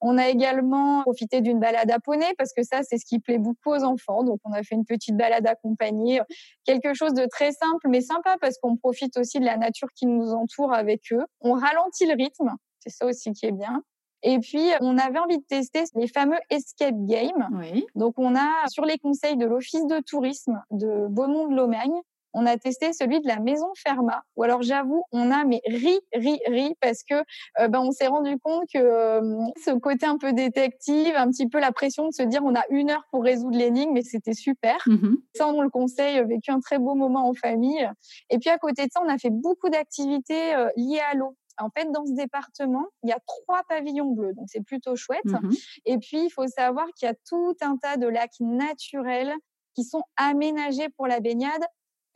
On 0.00 0.18
a 0.18 0.28
également 0.28 1.02
profité 1.02 1.40
d'une 1.40 1.60
balade 1.60 1.90
à 1.90 2.00
poney, 2.00 2.34
parce 2.36 2.52
que 2.52 2.64
ça, 2.64 2.80
c'est 2.82 2.98
ce 2.98 3.06
qui 3.06 3.20
plaît 3.20 3.38
beaucoup 3.38 3.70
aux 3.70 3.84
enfants. 3.84 4.24
Donc, 4.24 4.40
on 4.44 4.52
a 4.52 4.62
fait 4.64 4.74
une 4.74 4.84
petite 4.84 5.16
balade 5.16 5.46
accompagnée. 5.46 6.20
Quelque 6.64 6.94
chose 6.94 7.14
de 7.14 7.26
très 7.26 7.52
simple, 7.52 7.88
mais 7.88 8.00
sympa, 8.00 8.36
parce 8.40 8.58
qu'on 8.58 8.76
profite 8.76 9.16
aussi 9.16 9.38
de 9.38 9.44
la 9.44 9.56
nature 9.56 9.67
nature 9.68 9.88
qui 9.94 10.06
nous 10.06 10.32
entoure 10.32 10.72
avec 10.72 11.12
eux. 11.12 11.24
On 11.40 11.52
ralentit 11.52 12.06
le 12.06 12.14
rythme, 12.14 12.50
c'est 12.80 12.90
ça 12.90 13.06
aussi 13.06 13.32
qui 13.32 13.46
est 13.46 13.52
bien. 13.52 13.82
Et 14.22 14.38
puis, 14.40 14.70
on 14.80 14.98
avait 14.98 15.18
envie 15.20 15.38
de 15.38 15.44
tester 15.44 15.84
les 15.94 16.08
fameux 16.08 16.38
escape 16.50 16.96
games. 17.06 17.48
Donc, 17.94 18.14
on 18.18 18.34
a, 18.34 18.66
sur 18.68 18.84
les 18.84 18.98
conseils 18.98 19.36
de 19.36 19.46
l'Office 19.46 19.86
de 19.86 20.00
tourisme 20.00 20.60
de 20.72 21.06
Beaumont-de-Lomagne, 21.08 22.00
on 22.34 22.46
a 22.46 22.56
testé 22.56 22.92
celui 22.92 23.20
de 23.20 23.26
la 23.26 23.40
maison 23.40 23.66
Ferma. 23.76 24.22
Ou 24.36 24.42
alors 24.42 24.62
j'avoue, 24.62 25.04
on 25.12 25.30
a 25.30 25.44
mais 25.44 25.60
ri, 25.66 25.98
ri, 26.14 26.38
ri 26.46 26.74
parce 26.80 27.02
que 27.02 27.14
euh, 27.60 27.68
ben, 27.68 27.80
on 27.80 27.90
s'est 27.90 28.06
rendu 28.06 28.38
compte 28.38 28.64
que 28.72 28.78
euh, 28.78 29.20
ce 29.64 29.76
côté 29.78 30.06
un 30.06 30.18
peu 30.18 30.32
détective, 30.32 31.14
un 31.16 31.28
petit 31.28 31.48
peu 31.48 31.58
la 31.58 31.72
pression 31.72 32.06
de 32.08 32.12
se 32.12 32.22
dire 32.22 32.42
on 32.44 32.54
a 32.54 32.64
une 32.70 32.90
heure 32.90 33.04
pour 33.10 33.22
résoudre 33.22 33.56
l'énigme, 33.56 33.92
mais 33.92 34.02
c'était 34.02 34.34
super. 34.34 34.76
Mmh 34.86 35.16
ça, 35.34 35.46
on 35.46 35.62
le 35.62 35.70
conseille, 35.70 36.22
vécu 36.24 36.50
un 36.50 36.58
très 36.58 36.78
beau 36.78 36.94
moment 36.94 37.28
en 37.28 37.34
famille. 37.34 37.88
Et 38.30 38.38
puis 38.38 38.50
à 38.50 38.58
côté 38.58 38.86
de 38.86 38.90
ça, 38.92 39.00
on 39.04 39.08
a 39.08 39.18
fait 39.18 39.30
beaucoup 39.30 39.68
d'activités 39.68 40.54
euh, 40.54 40.68
liées 40.76 41.00
à 41.00 41.14
l'eau. 41.14 41.36
En 41.60 41.70
fait, 41.70 41.90
dans 41.90 42.06
ce 42.06 42.12
département, 42.12 42.86
il 43.02 43.10
y 43.10 43.12
a 43.12 43.18
trois 43.26 43.62
pavillons 43.68 44.12
bleus, 44.12 44.32
donc 44.34 44.46
c'est 44.48 44.64
plutôt 44.64 44.96
chouette. 44.96 45.24
Mmh 45.24 45.50
Et 45.86 45.98
puis, 45.98 46.24
il 46.24 46.30
faut 46.30 46.46
savoir 46.46 46.86
qu'il 46.96 47.06
y 47.06 47.10
a 47.10 47.14
tout 47.28 47.56
un 47.60 47.76
tas 47.76 47.96
de 47.96 48.06
lacs 48.06 48.40
naturels 48.40 49.32
qui 49.74 49.84
sont 49.84 50.02
aménagés 50.16 50.88
pour 50.96 51.06
la 51.06 51.20
baignade 51.20 51.64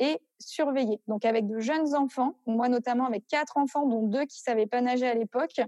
et 0.02 0.21
surveiller. 0.40 1.00
Donc 1.06 1.25
avec 1.25 1.47
de 1.47 1.61
jeunes 1.61 1.94
enfants, 1.94 2.35
moi 2.47 2.68
notamment 2.68 3.06
avec 3.06 3.25
quatre 3.28 3.56
enfants, 3.56 3.87
dont 3.87 4.02
deux 4.02 4.25
qui 4.25 4.40
savaient 4.40 4.66
pas 4.66 4.80
nager 4.80 5.06
à 5.06 5.14
l'époque, 5.14 5.61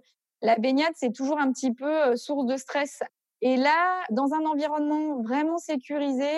la 0.42 0.56
baignade 0.56 0.92
c'est 0.96 1.12
toujours 1.12 1.38
un 1.38 1.52
petit 1.52 1.72
peu 1.72 2.08
euh, 2.08 2.16
source 2.16 2.44
de 2.44 2.56
stress. 2.56 3.00
Et 3.44 3.56
là, 3.56 4.02
dans 4.10 4.32
un 4.34 4.44
environnement 4.46 5.22
vraiment 5.22 5.58
sécurisé, 5.58 6.30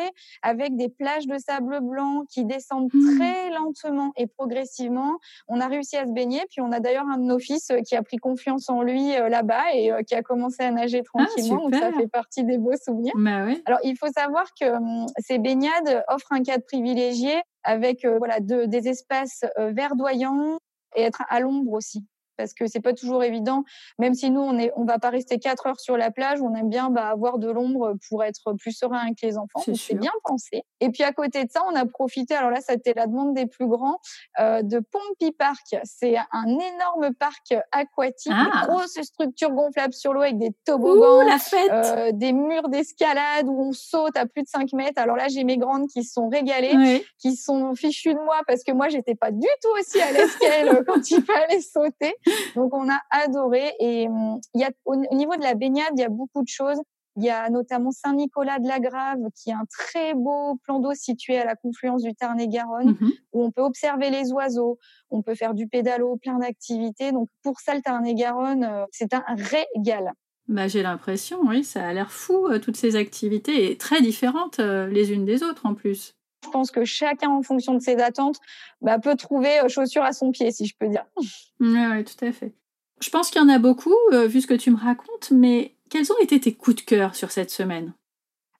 avec 0.42 0.76
des 0.76 0.88
plages 0.88 1.26
de 1.26 1.38
sable 1.38 1.80
blanc 1.80 2.24
qui 2.28 2.44
descendent 2.44 2.90
mmh. 2.92 3.16
très 3.16 3.50
lentement 3.50 4.12
et 4.16 4.26
progressivement, 4.26 5.18
on 5.48 5.60
a 5.60 5.68
réussi 5.68 5.96
à 5.96 6.04
se 6.04 6.12
baigner. 6.12 6.42
Puis 6.50 6.60
on 6.60 6.72
a 6.72 6.80
d'ailleurs 6.80 7.06
un 7.08 7.16
de 7.16 7.24
nos 7.24 7.38
fils 7.38 7.70
euh, 7.70 7.80
qui 7.80 7.96
a 7.96 8.02
pris 8.02 8.18
confiance 8.18 8.68
en 8.68 8.82
lui 8.82 9.16
euh, 9.16 9.28
là-bas 9.28 9.72
et 9.72 9.92
qui 10.06 10.14
a 10.14 10.22
commencé 10.22 10.62
à 10.62 10.70
nager 10.70 11.02
ah, 11.14 11.24
tranquillement. 11.24 11.70
donc 11.70 11.74
ça 11.74 11.92
fait 11.92 12.08
partie 12.08 12.44
des 12.44 12.58
beaux 12.58 12.76
souvenirs. 12.76 13.12
Bah 13.16 13.46
Alors 13.64 13.80
il 13.84 13.96
faut 13.96 14.10
savoir 14.12 14.46
que 14.60 14.66
hum, 14.66 15.06
ces 15.18 15.38
baignades 15.38 16.04
offrent 16.08 16.32
un 16.32 16.42
cadre 16.42 16.64
privilégié 16.64 17.40
avec 17.66 18.04
euh, 18.04 18.18
voilà 18.18 18.40
des 18.40 18.88
espaces 18.88 19.44
euh, 19.58 19.70
verdoyants 19.72 20.58
et 20.94 21.02
être 21.02 21.22
à 21.28 21.40
l'ombre 21.40 21.72
aussi 21.72 22.04
parce 22.36 22.52
que 22.52 22.66
c'est 22.66 22.80
pas 22.80 22.92
toujours 22.92 23.24
évident. 23.24 23.64
Même 23.98 24.14
si 24.14 24.30
nous, 24.30 24.40
on 24.40 24.58
est, 24.58 24.72
on 24.76 24.84
va 24.84 24.98
pas 24.98 25.10
rester 25.10 25.38
quatre 25.38 25.66
heures 25.66 25.80
sur 25.80 25.96
la 25.96 26.10
plage, 26.10 26.40
on 26.40 26.54
aime 26.54 26.68
bien 26.68 26.90
bah, 26.90 27.08
avoir 27.08 27.38
de 27.38 27.50
l'ombre 27.50 27.94
pour 28.08 28.24
être 28.24 28.52
plus 28.54 28.72
serein 28.72 28.98
avec 28.98 29.20
les 29.22 29.38
enfants. 29.38 29.62
C'est 29.74 29.94
bien 29.94 30.12
pensé. 30.24 30.62
Et 30.80 30.90
puis 30.90 31.02
à 31.02 31.12
côté 31.12 31.44
de 31.44 31.50
ça, 31.50 31.62
on 31.70 31.74
a 31.74 31.86
profité. 31.86 32.34
Alors 32.34 32.50
là, 32.50 32.60
c'était 32.60 32.94
la 32.94 33.06
demande 33.06 33.34
des 33.34 33.46
plus 33.46 33.66
grands 33.66 33.98
euh, 34.40 34.62
de 34.62 34.78
Pompey 34.78 35.32
Park. 35.36 35.76
C'est 35.84 36.16
un 36.32 36.46
énorme 36.46 37.14
parc 37.14 37.54
aquatique, 37.72 38.32
ah. 38.34 38.66
grosse 38.66 39.00
structure 39.02 39.50
gonflable 39.50 39.94
sur 39.94 40.12
l'eau 40.12 40.22
avec 40.22 40.38
des 40.38 40.52
toboggans, 40.64 41.22
la 41.22 41.38
fête. 41.38 41.70
Euh, 41.70 42.12
des 42.12 42.32
murs 42.32 42.68
d'escalade 42.68 43.46
où 43.46 43.60
on 43.60 43.72
saute 43.72 44.16
à 44.16 44.26
plus 44.26 44.42
de 44.42 44.48
5 44.48 44.72
mètres. 44.72 45.00
Alors 45.00 45.16
là, 45.16 45.28
j'ai 45.28 45.44
mes 45.44 45.58
grandes 45.58 45.86
qui 45.88 46.04
se 46.04 46.12
sont 46.12 46.28
régalées, 46.28 47.04
qui 47.18 47.36
sont 47.36 47.74
fichues 47.74 48.14
de 48.14 48.20
moi 48.20 48.40
parce 48.46 48.62
que 48.62 48.72
moi, 48.72 48.88
j'étais 48.88 49.14
pas 49.14 49.30
du 49.30 49.46
tout 49.62 49.70
aussi 49.78 50.00
à 50.00 50.12
l'aise 50.12 50.34
qu'elles 50.36 50.84
quand 50.86 51.10
il 51.10 51.22
fallait 51.22 51.60
sauter. 51.60 52.14
Donc 52.54 52.74
on 52.74 52.88
a 52.88 53.00
adoré 53.10 53.74
et 53.80 54.08
hum, 54.08 54.40
il 54.54 54.60
y 54.60 54.64
a 54.64 54.70
au 54.84 54.96
niveau 54.96 55.36
de 55.36 55.42
la 55.42 55.54
baignade, 55.54 55.92
il 55.96 56.00
y 56.00 56.04
a 56.04 56.08
beaucoup 56.08 56.42
de 56.42 56.48
choses. 56.48 56.80
Il 57.18 57.24
y 57.24 57.30
a 57.30 57.48
notamment 57.48 57.92
Saint-Nicolas 57.92 58.58
de 58.58 58.68
la 58.68 58.78
Grave, 58.78 59.20
qui 59.34 59.48
est 59.48 59.54
un 59.54 59.64
très 59.70 60.12
beau 60.12 60.56
plan 60.64 60.80
d'eau 60.80 60.92
situé 60.92 61.38
à 61.38 61.46
la 61.46 61.56
confluence 61.56 62.02
du 62.02 62.14
Tarn 62.14 62.38
et 62.38 62.46
Garonne, 62.48 62.90
mmh 62.90 63.10
où 63.32 63.44
on 63.44 63.50
peut 63.50 63.62
observer 63.62 64.10
les 64.10 64.32
oiseaux, 64.32 64.78
on 65.10 65.22
peut 65.22 65.34
faire 65.34 65.54
du 65.54 65.66
pédalo, 65.66 66.16
plein 66.16 66.38
d'activités. 66.38 67.12
Donc 67.12 67.28
pour 67.42 67.60
ça, 67.60 67.74
le 67.74 67.80
Tarn 67.80 68.06
et 68.06 68.14
Garonne, 68.14 68.64
euh, 68.64 68.84
c'est 68.90 69.14
un 69.14 69.24
régal. 69.28 70.12
Bah, 70.48 70.68
j'ai 70.68 70.82
l'impression, 70.82 71.40
oui, 71.42 71.64
ça 71.64 71.86
a 71.86 71.92
l'air 71.92 72.12
fou, 72.12 72.46
euh, 72.46 72.58
toutes 72.58 72.76
ces 72.76 72.96
activités, 72.96 73.70
et 73.70 73.76
très 73.76 74.00
différentes 74.00 74.60
euh, 74.60 74.86
les 74.86 75.12
unes 75.12 75.24
des 75.24 75.42
autres 75.42 75.66
en 75.66 75.74
plus. 75.74 76.15
Je 76.44 76.50
pense 76.50 76.70
que 76.70 76.84
chacun, 76.84 77.30
en 77.30 77.42
fonction 77.42 77.74
de 77.74 77.80
ses 77.80 77.96
attentes, 77.96 78.38
bah, 78.80 78.98
peut 78.98 79.16
trouver 79.16 79.60
euh, 79.60 79.68
chaussures 79.68 80.04
à 80.04 80.12
son 80.12 80.30
pied, 80.30 80.50
si 80.50 80.66
je 80.66 80.74
peux 80.78 80.88
dire. 80.88 81.04
Oui, 81.60 82.04
tout 82.04 82.24
à 82.24 82.32
fait. 82.32 82.52
Je 83.00 83.10
pense 83.10 83.30
qu'il 83.30 83.40
y 83.40 83.44
en 83.44 83.48
a 83.48 83.58
beaucoup, 83.58 83.94
euh, 84.12 84.26
vu 84.26 84.40
ce 84.42 84.46
que 84.46 84.54
tu 84.54 84.70
me 84.70 84.76
racontes, 84.76 85.30
mais 85.30 85.74
quels 85.90 86.10
ont 86.12 86.18
été 86.20 86.38
tes 86.40 86.54
coups 86.54 86.76
de 86.76 86.80
cœur 86.82 87.14
sur 87.14 87.30
cette 87.30 87.50
semaine? 87.50 87.94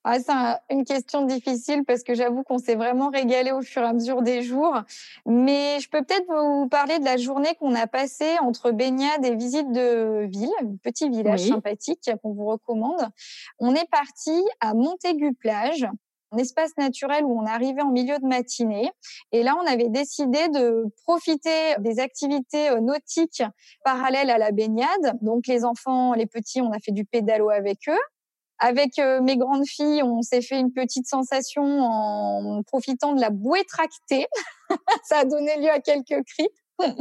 Ah, 0.09 0.21
c'est 0.21 0.33
une 0.73 0.85
question 0.85 1.27
difficile 1.27 1.83
parce 1.85 2.05
que 2.05 2.15
j'avoue 2.15 2.45
qu'on 2.45 2.59
s'est 2.59 2.77
vraiment 2.77 3.11
régalé 3.11 3.51
au 3.51 3.61
fur 3.61 3.83
et 3.83 3.87
à 3.87 3.93
mesure 3.93 4.23
des 4.23 4.43
jours. 4.43 4.83
Mais 5.27 5.81
je 5.81 5.89
peux 5.89 6.01
peut-être 6.05 6.27
vous 6.29 6.69
parler 6.69 7.01
de 7.01 7.05
la 7.05 7.17
journée 7.17 7.57
qu'on 7.59 7.75
a 7.75 7.89
passée 7.89 8.37
entre 8.41 8.71
baignade 8.71 9.25
et 9.25 9.35
visite 9.35 9.73
de 9.73 10.29
ville, 10.31 10.53
un 10.63 10.77
petit 10.81 11.11
village 11.11 11.49
sympathique 11.49 12.09
qu'on 12.23 12.35
vous 12.35 12.47
recommande. 12.47 13.01
On 13.59 13.75
est 13.75 13.91
parti 13.91 14.45
à 14.61 14.75
Montaigu-Plage 14.75 15.89
espace 16.37 16.71
naturel 16.79 17.25
où 17.25 17.39
on 17.39 17.47
arrivait 17.47 17.83
en 17.83 17.91
milieu 17.91 18.19
de 18.19 18.27
matinée. 18.27 18.91
Et 19.33 19.43
là, 19.43 19.57
on 19.61 19.67
avait 19.67 19.89
décidé 19.89 20.49
de 20.49 20.85
profiter 21.05 21.75
des 21.79 22.01
activités 22.01 22.71
euh, 22.71 22.81
nautiques 22.81 23.43
parallèles 23.85 24.31
à 24.31 24.39
la 24.39 24.53
baignade. 24.53 25.19
Donc, 25.23 25.47
les 25.47 25.65
enfants, 25.65 26.15
les 26.15 26.27
petits, 26.27 26.61
on 26.61 26.73
a 26.73 26.79
fait 26.79 26.93
du 26.93 27.05
pédalo 27.05 27.51
avec 27.51 27.89
eux. 27.89 27.99
Avec 28.59 28.99
euh, 28.99 29.21
mes 29.21 29.37
grandes 29.37 29.67
filles, 29.67 30.03
on 30.03 30.23
s'est 30.23 30.41
fait 30.41 30.59
une 30.59 30.73
petite 30.73 31.07
sensation 31.07 31.63
en 31.63 32.63
profitant 32.63 33.13
de 33.13 33.21
la 33.21 33.29
bouée 33.31 33.65
tractée. 33.65 34.27
Ça 35.05 35.19
a 35.19 35.25
donné 35.25 35.59
lieu 35.59 35.71
à 35.71 35.81
quelques 35.81 36.25
cris. 36.25 36.49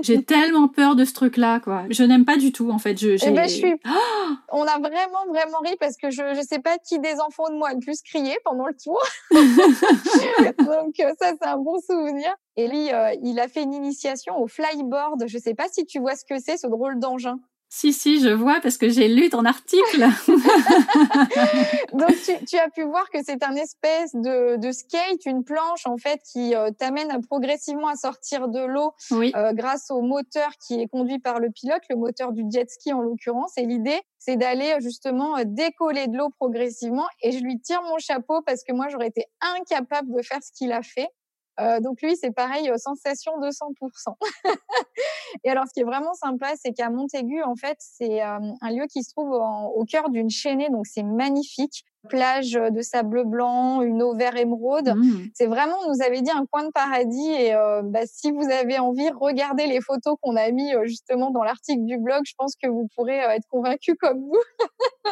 J'ai 0.02 0.24
tellement 0.26 0.68
peur 0.68 0.96
de 0.96 1.06
ce 1.06 1.14
truc-là, 1.14 1.60
quoi. 1.60 1.84
Je 1.90 2.04
n'aime 2.04 2.26
pas 2.26 2.38
du 2.38 2.52
tout, 2.52 2.72
en 2.72 2.80
fait. 2.80 2.98
Je, 2.98 3.18
eh 3.26 3.32
ben, 3.32 3.48
je 3.48 3.56
suis... 3.56 3.76
On 4.52 4.64
a 4.64 4.80
vraiment, 4.80 5.26
vraiment 5.30 5.60
ri 5.64 5.76
parce 5.80 5.98
que 5.98 6.10
je 6.10 6.38
ne 6.38 6.42
sais 6.44 6.60
pas 6.60 6.78
qui 6.78 7.00
des 7.00 7.20
enfants 7.20 7.50
de 7.50 7.56
moi 7.56 7.70
a 7.70 7.74
le 7.74 7.80
plus 7.80 8.02
crié 8.02 8.38
pendant 8.44 8.68
le 8.68 8.76
tour. 8.76 9.02
Donc 9.32 11.00
euh, 11.00 11.14
ça, 11.20 11.34
c'est 11.40 11.48
un 11.48 11.58
bon 11.58 11.80
souvenir. 11.80 12.34
Et 12.58 12.68
lui, 12.68 12.92
euh, 12.94 13.14
il 13.24 13.40
a 13.40 13.48
fait 13.48 13.64
une 13.64 13.74
initiation 13.74 14.38
au 14.42 14.48
flyboard. 14.48 15.26
Je 15.28 15.38
ne 15.38 15.42
sais 15.42 15.54
pas 15.54 15.68
si 15.70 15.86
tu 15.86 16.00
vois 16.00 16.16
ce 16.16 16.26
que 16.26 16.40
c'est, 16.40 16.58
ce 16.58 16.68
drôle 16.68 17.00
d'engin. 17.00 17.40
Si, 17.78 17.92
si, 17.92 18.22
je 18.22 18.30
vois 18.30 18.62
parce 18.62 18.78
que 18.78 18.88
j'ai 18.88 19.10
lu 19.10 19.30
ton 19.30 19.44
article. 19.44 20.06
Donc, 21.94 22.16
tu, 22.48 22.58
as 22.58 22.70
pu 22.70 22.84
voir 22.84 23.10
que 23.10 23.18
c'est 23.22 23.44
un 23.44 23.54
espèce 23.58 24.16
de, 24.16 24.72
skate, 24.72 25.26
une 25.26 25.44
planche 25.44 25.86
en 25.86 25.98
fait 25.98 26.22
qui 26.32 26.56
euh, 26.56 26.72
t'amène 26.72 27.22
progressivement 27.28 27.90
à 27.90 27.98
sortir 27.98 28.48
de 28.48 28.62
l'eau 28.62 28.94
euh, 29.12 29.52
grâce 29.52 29.92
au 29.92 30.00
moteur 30.00 30.52
qui 30.66 30.80
est 30.80 30.88
conduit 30.88 31.20
par 31.20 31.42
le 31.42 31.50
pilote, 31.52 31.82
le 31.90 31.98
moteur 31.98 32.32
du 32.32 32.46
jet 32.50 32.70
ski 32.70 32.94
en 32.94 33.02
l'occurrence. 33.02 33.58
Et 33.58 33.66
l'idée, 33.66 34.00
c'est 34.20 34.38
d'aller 34.38 34.78
justement 34.80 35.38
euh, 35.38 35.44
décoller 35.46 36.08
de 36.08 36.16
l'eau 36.18 36.30
progressivement. 36.30 37.08
Et 37.24 37.34
je 37.34 37.40
lui 37.40 37.60
tire 37.60 37.82
mon 37.82 37.98
chapeau 37.98 38.42
parce 38.44 38.64
que 38.64 38.72
moi, 38.72 38.88
j'aurais 38.88 39.08
été 39.08 39.26
incapable 39.42 40.16
de 40.16 40.22
faire 40.22 40.40
ce 40.42 40.54
qu'il 40.58 40.72
a 40.72 40.82
fait. 40.82 41.10
Euh, 41.60 41.80
donc 41.80 42.02
lui, 42.02 42.16
c'est 42.18 42.32
pareil, 42.32 42.70
sensation 42.78 43.34
200%. 43.40 44.16
et 45.44 45.50
alors, 45.50 45.66
ce 45.68 45.74
qui 45.74 45.82
est 45.82 45.86
vraiment 45.86 46.14
sympa, 46.14 46.54
c'est 46.62 46.74
qu'à 46.74 46.90
Montaigu, 46.90 47.42
en 47.44 47.56
fait, 47.56 47.78
c'est 47.80 48.22
un 48.22 48.72
lieu 48.72 48.86
qui 48.88 49.04
se 49.04 49.12
trouve 49.12 49.32
au 49.32 49.86
cœur 49.86 50.10
d'une 50.10 50.30
chaînée, 50.30 50.70
donc 50.70 50.86
c'est 50.88 51.04
magnifique. 51.04 51.86
Plage 52.08 52.54
de 52.54 52.82
sable 52.82 53.26
blanc, 53.26 53.82
une 53.82 54.02
eau 54.02 54.16
vert 54.16 54.36
émeraude. 54.36 54.94
Mmh. 54.96 55.30
C'est 55.34 55.48
vraiment, 55.48 55.76
on 55.86 55.94
nous 55.94 56.02
avait 56.02 56.22
dit 56.22 56.32
un 56.32 56.46
coin 56.46 56.64
de 56.64 56.72
paradis. 56.72 57.32
Et 57.32 57.54
euh, 57.54 57.82
bah, 57.84 58.02
si 58.06 58.32
vous 58.32 58.50
avez 58.50 58.80
envie, 58.80 59.10
regardez 59.10 59.68
les 59.68 59.82
photos 59.82 60.16
qu'on 60.22 60.36
a 60.36 60.50
mis 60.52 60.74
euh, 60.74 60.86
justement 60.86 61.32
dans 61.32 61.44
l'article 61.44 61.84
du 61.86 61.98
blog. 61.98 62.22
Je 62.26 62.34
pense 62.38 62.56
que 62.56 62.68
vous 62.68 62.88
pourrez 62.96 63.24
euh, 63.24 63.30
être 63.30 63.48
convaincu 63.50 63.96
comme 63.96 64.20
vous. 64.20 64.42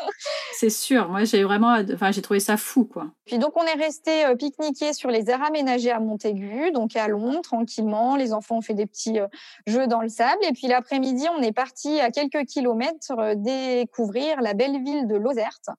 c'est 0.54 0.70
sûr. 0.70 1.10
Moi, 1.10 1.24
j'ai 1.24 1.44
vraiment, 1.44 1.76
enfin, 1.94 2.12
j'ai 2.12 2.22
trouvé 2.22 2.40
ça 2.40 2.58
fou, 2.58 2.86
quoi. 2.86 3.08
Puis 3.26 3.38
donc, 3.38 3.54
on 3.56 3.64
est 3.64 3.82
resté 3.82 4.24
pique-niquer 4.38 4.94
sur 4.94 5.10
les 5.10 5.30
aires 5.30 5.44
aménagées 5.44 5.92
à 5.92 6.00
Montaigu, 6.00 6.72
donc 6.72 6.96
à 6.96 7.08
Londres, 7.08 7.42
tranquillement. 7.42 8.16
Les 8.16 8.34
enfants 8.34 8.58
ont 8.58 8.62
fait 8.62 8.74
des 8.74 8.86
petits 8.86 9.20
jeux 9.66 9.88
dans 9.88 10.02
le 10.02 10.10
sable. 10.10 10.44
Et 10.44 10.52
puis 10.52 10.68
l'après-midi, 10.68 11.26
on 11.38 11.42
est 11.42 11.54
parti 11.54 12.02
à 12.02 12.12
quelques 12.12 12.46
kilomètres 12.46 13.36
découvrir 13.36 14.42
la 14.42 14.54
belle 14.54 14.84
ville 14.84 15.08
de 15.08 15.16
Lozerte. 15.16 15.70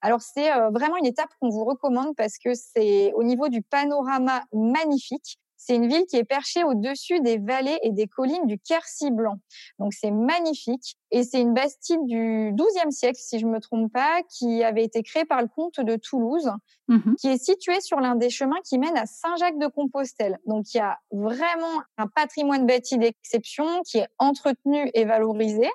Alors, 0.00 0.22
c'est 0.22 0.50
vraiment 0.70 0.96
une 0.96 1.06
étape 1.06 1.28
qu'on 1.40 1.50
vous 1.50 1.64
recommande 1.64 2.14
parce 2.16 2.38
que 2.38 2.54
c'est 2.54 3.12
au 3.14 3.22
niveau 3.22 3.48
du 3.48 3.62
panorama 3.62 4.42
magnifique. 4.52 5.38
C'est 5.66 5.76
une 5.76 5.88
ville 5.88 6.04
qui 6.04 6.16
est 6.16 6.24
perchée 6.24 6.62
au-dessus 6.62 7.20
des 7.20 7.38
vallées 7.38 7.78
et 7.82 7.90
des 7.90 8.06
collines 8.06 8.46
du 8.46 8.58
Quercy 8.58 9.10
blanc. 9.10 9.38
Donc 9.78 9.94
c'est 9.94 10.10
magnifique 10.10 10.96
et 11.10 11.22
c'est 11.22 11.40
une 11.40 11.54
bastide 11.54 12.04
du 12.06 12.52
XIIe 12.54 12.92
siècle, 12.92 13.18
si 13.18 13.38
je 13.38 13.46
me 13.46 13.60
trompe 13.60 13.90
pas, 13.90 14.20
qui 14.28 14.62
avait 14.62 14.84
été 14.84 15.02
créée 15.02 15.24
par 15.24 15.40
le 15.40 15.48
comte 15.48 15.80
de 15.80 15.96
Toulouse, 15.96 16.50
mmh 16.88 17.14
qui 17.18 17.28
est 17.28 17.42
située 17.42 17.80
sur 17.80 18.00
l'un 18.00 18.14
des 18.14 18.28
chemins 18.28 18.60
qui 18.64 18.78
mène 18.78 18.96
à 18.96 19.06
Saint-Jacques-de-Compostelle. 19.06 20.38
Donc 20.46 20.74
il 20.74 20.78
y 20.78 20.80
a 20.80 20.98
vraiment 21.12 21.80
un 21.96 22.08
patrimoine 22.08 22.66
bâti 22.66 22.98
d'exception 22.98 23.64
qui 23.86 23.98
est 23.98 24.08
entretenu 24.18 24.90
et 24.92 25.04
valorisé. 25.04 25.68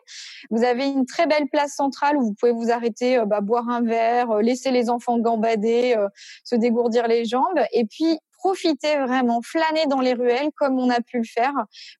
Vous 0.51 0.63
avez 0.63 0.85
une 0.87 1.05
très 1.05 1.25
belle 1.25 1.47
place 1.47 1.75
centrale 1.75 2.17
où 2.17 2.21
vous 2.21 2.33
pouvez 2.33 2.51
vous 2.51 2.69
arrêter, 2.69 3.17
euh, 3.17 3.25
bah, 3.25 3.41
boire 3.41 3.67
un 3.69 3.81
verre, 3.81 4.29
euh, 4.31 4.41
laisser 4.41 4.69
les 4.71 4.89
enfants 4.89 5.17
gambader, 5.17 5.95
euh, 5.97 6.07
se 6.43 6.55
dégourdir 6.55 7.07
les 7.07 7.25
jambes. 7.25 7.63
Et 7.71 7.85
puis 7.85 8.19
profitez 8.39 8.97
vraiment, 8.97 9.41
flânez 9.41 9.85
dans 9.87 9.99
les 9.99 10.13
ruelles 10.13 10.49
comme 10.55 10.79
on 10.79 10.89
a 10.89 11.01
pu 11.01 11.17
le 11.17 11.23
faire. 11.23 11.53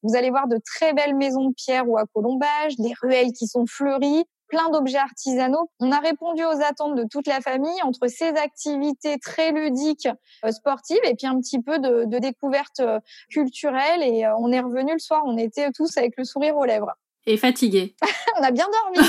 Vous 0.03 0.15
allez 0.15 0.29
voir 0.29 0.47
de 0.47 0.57
très 0.65 0.93
belles 0.93 1.15
maisons 1.15 1.49
de 1.49 1.53
pierre 1.53 1.87
ou 1.87 1.97
à 1.97 2.05
colombage, 2.13 2.77
des 2.77 2.93
ruelles 3.01 3.31
qui 3.33 3.45
sont 3.47 3.65
fleuries, 3.67 4.25
plein 4.47 4.69
d'objets 4.69 4.97
artisanaux. 4.97 5.69
On 5.79 5.91
a 5.91 5.99
répondu 5.99 6.43
aux 6.43 6.61
attentes 6.61 6.95
de 6.95 7.05
toute 7.09 7.27
la 7.27 7.39
famille 7.39 7.81
entre 7.83 8.07
ces 8.07 8.29
activités 8.29 9.17
très 9.19 9.51
ludiques, 9.51 10.09
euh, 10.43 10.51
sportives 10.51 10.99
et 11.03 11.15
puis 11.15 11.27
un 11.27 11.39
petit 11.39 11.61
peu 11.61 11.79
de, 11.79 12.05
de 12.05 12.17
découverte 12.19 12.79
euh, 12.79 12.99
culturelle. 13.29 14.01
Et 14.01 14.25
euh, 14.25 14.35
on 14.39 14.51
est 14.51 14.59
revenu 14.59 14.93
le 14.93 14.99
soir, 14.99 15.21
on 15.25 15.37
était 15.37 15.71
tous 15.71 15.97
avec 15.97 16.15
le 16.17 16.23
sourire 16.23 16.57
aux 16.57 16.65
lèvres. 16.65 16.93
Et 17.25 17.37
fatigué. 17.37 17.95
on 18.39 18.43
a 18.43 18.51
bien 18.51 18.65
dormi. 18.65 19.07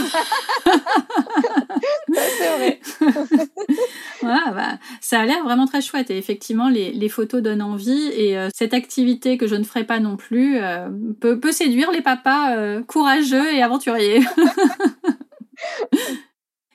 c'est 2.13 2.57
vrai. 2.57 2.81
bah, 4.23 4.79
ça 5.01 5.21
a 5.21 5.27
l'air 5.27 5.43
vraiment 5.45 5.67
très 5.67 5.81
chouette. 5.81 6.11
Et 6.11 6.19
effectivement, 6.19 6.69
les, 6.69 7.09
photos 7.09 7.43
donnent 7.43 7.63
envie. 7.63 8.11
Et 8.15 8.37
euh, 8.37 8.49
cette 8.55 8.75
activité 8.75 9.39
que 9.39 9.47
je 9.47 9.55
ne 9.55 9.65
ferai 9.65 9.85
pas 9.85 10.01
non 10.01 10.17
plus 10.17 10.59
euh, 10.59 10.89
peut, 11.21 11.53
séduire 11.53 11.91
les 11.93 12.03
papas 12.03 12.57
euh, 12.57 12.83
courageux 12.83 13.55
et 13.55 13.63
aventuriers. 13.63 14.21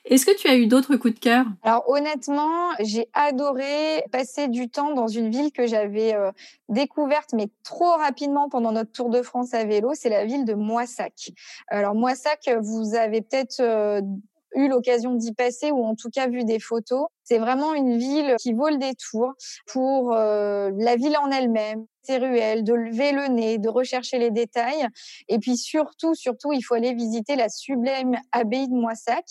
Est-ce 0.06 0.24
que 0.24 0.36
tu 0.36 0.48
as 0.48 0.56
eu 0.56 0.66
d'autres 0.66 0.96
coups 0.96 1.14
de 1.14 1.20
cœur? 1.20 1.44
Alors 1.62 1.88
honnêtement, 1.88 2.70
j'ai 2.80 3.08
adoré 3.12 4.04
passer 4.12 4.48
du 4.48 4.68
temps 4.68 4.94
dans 4.94 5.08
une 5.08 5.30
ville 5.30 5.52
que 5.52 5.66
j'avais 5.66 6.14
découverte 6.68 7.32
mais 7.34 7.48
trop 7.64 7.92
rapidement 7.96 8.48
pendant 8.48 8.72
notre 8.72 8.92
Tour 8.92 9.10
de 9.10 9.22
France 9.22 9.52
à 9.52 9.64
vélo, 9.64 9.92
c'est 9.94 10.08
la 10.08 10.24
ville 10.24 10.44
de 10.44 10.54
Moissac. 10.54 11.32
Alors 11.68 11.94
Moissac, 11.94 12.48
vous 12.62 12.94
avez 12.94 13.20
peut-être 13.20 13.60
eu 14.56 14.68
l'occasion 14.68 15.14
d'y 15.14 15.32
passer 15.32 15.70
ou 15.70 15.84
en 15.84 15.94
tout 15.94 16.10
cas 16.10 16.28
vu 16.28 16.44
des 16.44 16.58
photos. 16.58 17.06
C'est 17.22 17.38
vraiment 17.38 17.74
une 17.74 17.98
ville 17.98 18.34
qui 18.38 18.52
vaut 18.52 18.68
le 18.68 18.78
détour 18.78 19.34
pour 19.66 20.14
euh, 20.14 20.70
la 20.76 20.96
ville 20.96 21.16
en 21.18 21.30
elle-même, 21.30 21.86
ruelles, 22.10 22.64
de 22.64 22.74
lever 22.74 23.12
le 23.12 23.28
nez, 23.28 23.58
de 23.58 23.68
rechercher 23.68 24.18
les 24.18 24.30
détails. 24.30 24.86
Et 25.28 25.38
puis 25.38 25.56
surtout, 25.56 26.14
surtout, 26.14 26.52
il 26.52 26.62
faut 26.62 26.74
aller 26.74 26.94
visiter 26.94 27.36
la 27.36 27.48
sublime 27.48 28.16
abbaye 28.32 28.68
de 28.68 28.74
Moissac. 28.74 29.24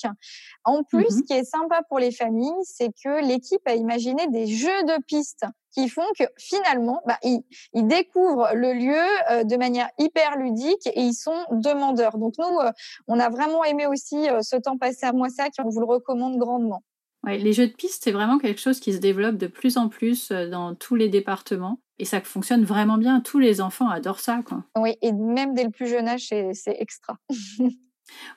En 0.63 0.83
plus, 0.83 1.05
mmh 1.05 1.11
ce 1.15 1.21
qui 1.23 1.33
est 1.33 1.43
sympa 1.43 1.81
pour 1.87 1.99
les 1.99 2.11
familles, 2.11 2.51
c'est 2.63 2.91
que 3.03 3.25
l'équipe 3.25 3.61
a 3.65 3.75
imaginé 3.75 4.27
des 4.27 4.47
jeux 4.47 4.83
de 4.83 5.01
pistes 5.03 5.45
qui 5.75 5.89
font 5.89 6.07
que 6.17 6.23
finalement, 6.37 7.01
bah, 7.05 7.19
ils, 7.23 7.43
découvrent 7.73 8.49
le 8.53 8.73
lieu 8.73 9.03
euh, 9.31 9.43
de 9.43 9.57
manière 9.57 9.89
hyper 9.99 10.37
ludique 10.37 10.87
et 10.87 11.01
ils 11.01 11.13
sont 11.13 11.45
demandeurs. 11.51 12.17
Donc 12.17 12.33
nous, 12.39 12.59
euh, 12.59 12.71
on 13.07 13.19
a 13.19 13.29
vraiment 13.29 13.63
aimé 13.65 13.85
aussi 13.85 14.29
euh, 14.29 14.41
ce 14.41 14.55
temps 14.55 14.77
passé 14.77 15.05
à 15.05 15.11
Moissac 15.11 15.51
et 15.59 15.61
on 15.61 15.69
vous 15.69 15.81
le 15.81 15.85
recommande 15.85 16.37
grandement. 16.37 16.81
Ouais, 17.25 17.37
les 17.37 17.53
jeux 17.53 17.67
de 17.67 17.73
piste, 17.73 18.03
c'est 18.03 18.11
vraiment 18.11 18.37
quelque 18.37 18.61
chose 18.61 18.79
qui 18.79 18.93
se 18.93 18.99
développe 18.99 19.37
de 19.37 19.47
plus 19.47 19.77
en 19.77 19.89
plus 19.89 20.31
dans 20.31 20.75
tous 20.75 20.95
les 20.95 21.09
départements. 21.09 21.79
Et 21.97 22.05
ça 22.05 22.21
fonctionne 22.21 22.65
vraiment 22.65 22.97
bien. 22.97 23.21
Tous 23.21 23.39
les 23.39 23.61
enfants 23.61 23.89
adorent 23.89 24.19
ça. 24.19 24.41
Quoi. 24.45 24.63
Oui, 24.77 24.95
et 25.01 25.11
même 25.11 25.53
dès 25.53 25.63
le 25.63 25.71
plus 25.71 25.87
jeune 25.87 26.07
âge, 26.07 26.27
c'est 26.27 26.77
extra. 26.79 27.17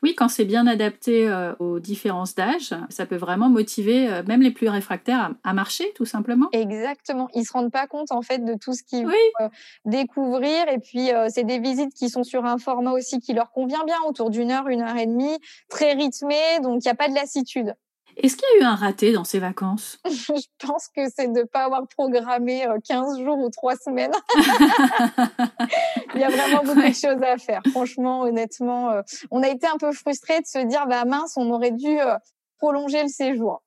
Oui, 0.03 0.15
quand 0.15 0.29
c'est 0.29 0.45
bien 0.45 0.67
adapté 0.67 1.29
euh, 1.29 1.55
aux 1.59 1.81
différences 1.81 2.35
d'âge, 2.35 2.75
ça 2.89 3.07
peut 3.07 3.17
vraiment 3.17 3.49
motiver 3.49 4.09
euh, 4.09 4.23
même 4.27 4.41
les 4.41 4.51
plus 4.51 4.69
réfractaires 4.69 5.35
à, 5.45 5.53
marcher, 5.53 5.93
tout 5.95 6.05
simplement. 6.05 6.49
Exactement. 6.53 7.29
Ils 7.35 7.45
se 7.45 7.53
rendent 7.53 7.71
pas 7.71 7.87
compte 7.87 8.13
en 8.13 8.23
fait 8.23 8.45
de 8.45 8.55
tout 8.55 8.73
ce 8.73 8.83
qu'ils 8.83 9.07
vont 9.07 9.13
euh, 9.41 9.49
découvrir. 9.85 10.69
Et 10.69 10.79
puis 10.79 11.11
c'est 11.29 11.45
des 11.45 11.59
visites 11.59 11.95
qui 11.95 12.09
sont 12.09 12.25
sur 12.25 12.45
un 12.45 12.59
format 12.59 12.93
aussi 12.93 13.21
qui 13.21 13.35
leur 13.35 13.51
convient 13.51 13.85
bien, 13.85 13.97
autour 14.07 14.31
d'une 14.31 14.51
heure, 14.51 14.69
une 14.69 14.83
heure 14.83 14.97
et 14.97 15.07
demie, 15.07 15.37
très 15.69 15.93
rythmé, 15.93 16.37
donc 16.63 16.83
il 16.85 16.87
n'y 16.87 16.93
a 16.93 16.95
pas 16.95 17.09
de 17.09 17.15
lassitude. 17.15 17.75
Est-ce 18.21 18.37
qu'il 18.37 18.47
y 18.55 18.59
a 18.59 18.65
eu 18.65 18.67
un 18.67 18.75
raté 18.75 19.13
dans 19.13 19.25
ces 19.25 19.39
vacances? 19.39 19.99
Je 20.05 20.67
pense 20.67 20.89
que 20.89 21.03
c'est 21.15 21.33
de 21.33 21.41
ne 21.41 21.45
pas 21.45 21.65
avoir 21.65 21.87
programmé 21.87 22.67
15 22.89 23.21
jours 23.23 23.39
ou 23.39 23.49
3 23.49 23.77
semaines. 23.77 24.13
Il 26.15 26.21
y 26.21 26.25
a 26.25 26.29
vraiment 26.29 26.65
beaucoup 26.65 26.81
de 26.81 26.95
choses 26.95 27.23
à 27.23 27.39
faire. 27.39 27.63
Franchement, 27.71 28.23
honnêtement, 28.23 28.91
euh, 28.91 29.03
on 29.31 29.43
a 29.43 29.49
été 29.49 29.67
un 29.67 29.79
peu 29.79 29.93
frustrés 29.93 30.41
de 30.41 30.47
se 30.47 30.59
dire, 30.67 30.87
bah 30.89 31.05
mince, 31.05 31.35
on 31.37 31.51
aurait 31.51 31.71
dû 31.71 32.01
euh, 32.01 32.17
prolonger 32.59 33.03
le 33.03 33.09
séjour. 33.09 33.63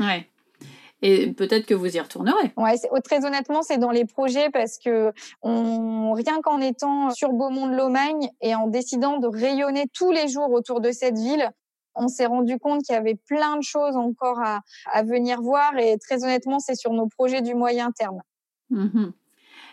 ouais. 0.00 0.28
Et 1.02 1.32
peut-être 1.32 1.66
que 1.66 1.74
vous 1.74 1.94
y 1.94 2.00
retournerez. 2.00 2.52
Ouais, 2.56 2.74
oh, 2.90 3.00
très 3.00 3.24
honnêtement, 3.24 3.62
c'est 3.62 3.76
dans 3.76 3.90
les 3.90 4.06
projets 4.06 4.48
parce 4.50 4.78
que 4.78 5.12
on, 5.42 6.12
rien 6.12 6.40
qu'en 6.42 6.58
étant 6.58 7.10
sur 7.10 7.32
Beaumont-de-Lomagne 7.32 8.30
et 8.40 8.54
en 8.54 8.66
décidant 8.66 9.18
de 9.18 9.26
rayonner 9.26 9.84
tous 9.92 10.10
les 10.10 10.26
jours 10.28 10.50
autour 10.52 10.80
de 10.80 10.92
cette 10.92 11.18
ville, 11.18 11.50
on 11.96 12.08
s'est 12.08 12.26
rendu 12.26 12.58
compte 12.58 12.82
qu'il 12.82 12.94
y 12.94 12.98
avait 12.98 13.18
plein 13.26 13.56
de 13.56 13.62
choses 13.62 13.96
encore 13.96 14.40
à, 14.40 14.60
à 14.92 15.02
venir 15.02 15.40
voir 15.40 15.76
et 15.78 15.98
très 15.98 16.24
honnêtement, 16.24 16.58
c'est 16.58 16.76
sur 16.76 16.92
nos 16.92 17.08
projets 17.08 17.42
du 17.42 17.54
moyen 17.54 17.90
terme. 17.92 18.20
Mmh 18.70 19.10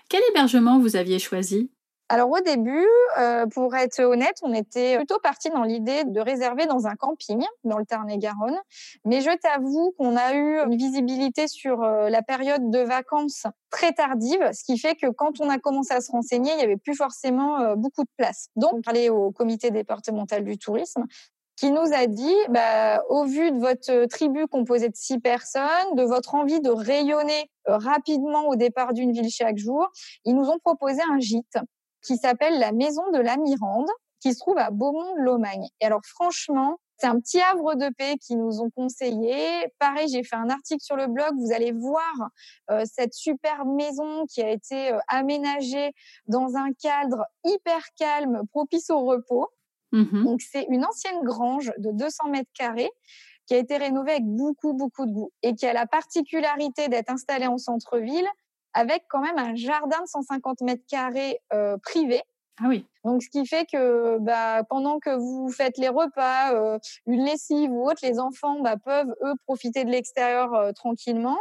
quel 0.09 0.21
hébergement 0.29 0.79
vous 0.79 0.95
aviez 0.95 1.17
choisi? 1.17 1.71
Alors 2.09 2.29
au 2.29 2.39
début, 2.41 2.85
euh, 3.17 3.47
pour 3.47 3.75
être 3.75 3.99
honnête, 4.03 4.35
on 4.43 4.53
était 4.53 4.97
plutôt 4.97 5.17
parti 5.23 5.49
dans 5.49 5.63
l'idée 5.63 6.03
de 6.03 6.19
réserver 6.19 6.67
dans 6.67 6.85
un 6.85 6.95
camping 6.95 7.43
dans 7.63 7.79
le 7.79 7.85
Tarn-et-Garonne. 7.85 8.57
Mais 9.05 9.21
je 9.21 9.35
t'avoue 9.37 9.95
qu'on 9.97 10.15
a 10.15 10.35
eu 10.35 10.59
une 10.59 10.77
visibilité 10.77 11.47
sur 11.47 11.81
euh, 11.81 12.09
la 12.09 12.21
période 12.21 12.69
de 12.69 12.79
vacances 12.79 13.47
très 13.71 13.93
tardive, 13.93 14.51
ce 14.53 14.63
qui 14.63 14.77
fait 14.77 14.95
que 14.95 15.07
quand 15.07 15.39
on 15.39 15.49
a 15.49 15.57
commencé 15.57 15.93
à 15.93 16.01
se 16.01 16.11
renseigner, 16.11 16.51
il 16.51 16.57
n'y 16.57 16.63
avait 16.63 16.77
plus 16.77 16.93
forcément 16.93 17.59
euh, 17.59 17.75
beaucoup 17.75 18.03
de 18.03 18.11
place. 18.17 18.49
Donc, 18.55 18.73
on 18.73 18.81
parlait 18.81 19.09
au 19.09 19.31
comité 19.31 19.71
départemental 19.71 20.43
du 20.43 20.59
tourisme 20.59 21.05
qui 21.55 21.71
nous 21.71 21.93
a 21.93 22.07
dit, 22.07 22.35
bah, 22.49 23.03
au 23.09 23.25
vu 23.25 23.51
de 23.51 23.59
votre 23.59 24.05
tribu 24.05 24.47
composée 24.47 24.89
de 24.89 24.95
six 24.95 25.19
personnes, 25.19 25.95
de 25.95 26.03
votre 26.03 26.35
envie 26.35 26.61
de 26.61 26.69
rayonner 26.69 27.51
euh, 27.69 27.77
rapidement 27.77 28.47
au 28.47 28.55
départ 28.55 28.93
d'une 28.93 29.11
ville 29.11 29.29
chaque 29.29 29.57
jour, 29.57 29.87
ils 30.25 30.35
nous 30.35 30.49
ont 30.49 30.59
proposé 30.59 31.01
un 31.11 31.19
gîte 31.19 31.57
qui 32.01 32.17
s'appelle 32.17 32.59
la 32.59 32.71
Maison 32.71 33.03
de 33.11 33.19
la 33.19 33.37
Mirande, 33.37 33.89
qui 34.19 34.33
se 34.33 34.39
trouve 34.39 34.57
à 34.57 34.71
Beaumont-de-Lomagne. 34.71 35.67
Et 35.79 35.85
alors 35.85 36.01
franchement, 36.05 36.77
c'est 36.97 37.07
un 37.07 37.19
petit 37.19 37.41
havre 37.41 37.75
de 37.75 37.89
paix 37.97 38.15
qu'ils 38.17 38.37
nous 38.37 38.61
ont 38.61 38.69
conseillé. 38.69 39.35
Pareil, 39.79 40.07
j'ai 40.07 40.23
fait 40.23 40.35
un 40.35 40.49
article 40.49 40.81
sur 40.81 40.95
le 40.95 41.07
blog. 41.07 41.33
Vous 41.37 41.51
allez 41.51 41.71
voir 41.71 42.13
euh, 42.71 42.83
cette 42.85 43.13
super 43.13 43.65
maison 43.65 44.25
qui 44.25 44.41
a 44.41 44.49
été 44.49 44.93
euh, 44.93 44.99
aménagée 45.07 45.91
dans 46.27 46.55
un 46.55 46.71
cadre 46.71 47.25
hyper 47.43 47.81
calme, 47.97 48.43
propice 48.51 48.89
au 48.89 49.01
repos. 49.01 49.49
Mmh 49.93 50.23
Donc, 50.23 50.41
c'est 50.41 50.65
une 50.69 50.83
ancienne 50.83 51.23
grange 51.23 51.71
de 51.77 51.91
200 51.91 52.29
mètres 52.29 52.49
carrés 52.53 52.91
qui 53.45 53.53
a 53.53 53.57
été 53.57 53.77
rénovée 53.77 54.11
avec 54.11 54.25
beaucoup, 54.25 54.73
beaucoup 54.73 55.05
de 55.05 55.11
goût 55.11 55.31
et 55.43 55.53
qui 55.55 55.65
a 55.65 55.73
la 55.73 55.85
particularité 55.85 56.87
d'être 56.89 57.09
installée 57.09 57.47
en 57.47 57.57
centre-ville 57.57 58.27
avec 58.73 59.03
quand 59.07 59.21
même 59.21 59.37
un 59.37 59.55
jardin 59.55 60.01
de 60.01 60.07
150 60.07 60.61
mètres 60.61 60.83
carrés 60.87 61.39
euh, 61.53 61.77
privé. 61.77 62.21
Ah 62.59 62.65
oui. 62.67 62.85
Donc, 63.03 63.23
ce 63.23 63.29
qui 63.29 63.45
fait 63.45 63.65
que 63.65 64.17
bah, 64.19 64.63
pendant 64.69 64.99
que 64.99 65.15
vous 65.15 65.49
faites 65.49 65.77
les 65.77 65.89
repas, 65.89 66.53
euh, 66.53 66.79
une 67.05 67.25
lessive 67.25 67.71
ou 67.71 67.85
autre, 67.85 67.99
les 68.03 68.19
enfants 68.19 68.59
bah, 68.61 68.75
peuvent, 68.77 69.13
eux, 69.23 69.33
profiter 69.45 69.83
de 69.83 69.89
l'extérieur 69.89 70.53
euh, 70.53 70.71
tranquillement. 70.71 71.37